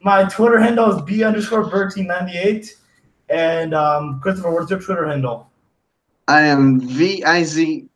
[0.00, 2.70] my Twitter handle is B underscore Bertie98.
[3.28, 5.50] And um, Christopher, what's your Twitter handle?
[6.28, 7.89] I am V I Z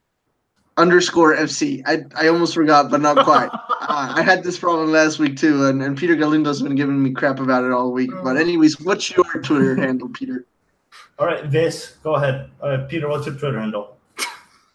[0.76, 1.82] underscore FC.
[1.86, 3.48] I, I almost forgot, but not quite.
[3.52, 7.12] uh, I had this problem last week too, and, and Peter Galindo's been giving me
[7.12, 8.10] crap about it all week.
[8.22, 10.46] But anyways, what's your Twitter handle, Peter?
[11.18, 12.50] All right, Vis, go ahead.
[12.60, 13.96] All right, Peter, what's your Twitter handle?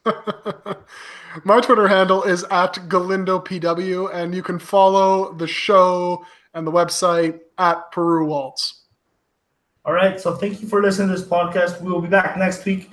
[1.43, 7.39] My Twitter handle is at GalindoPW, and you can follow the show and the website
[7.57, 8.83] at Peru Waltz.
[9.85, 11.81] All right, so thank you for listening to this podcast.
[11.81, 12.89] We will be back next week.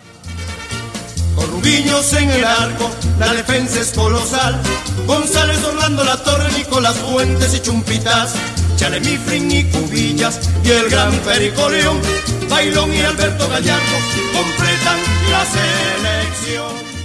[1.36, 4.60] Con Rubiños en el arco, la defensa es colosal.
[5.06, 8.34] González, Orlando, La Torre, Nicolás Fuentes y Chumpitas.
[8.76, 12.00] Chalemifrin y Cubillas y el gran Perico León.
[12.48, 13.96] Bailón y Alberto Gallardo
[14.34, 14.98] completan
[15.30, 16.95] la selección.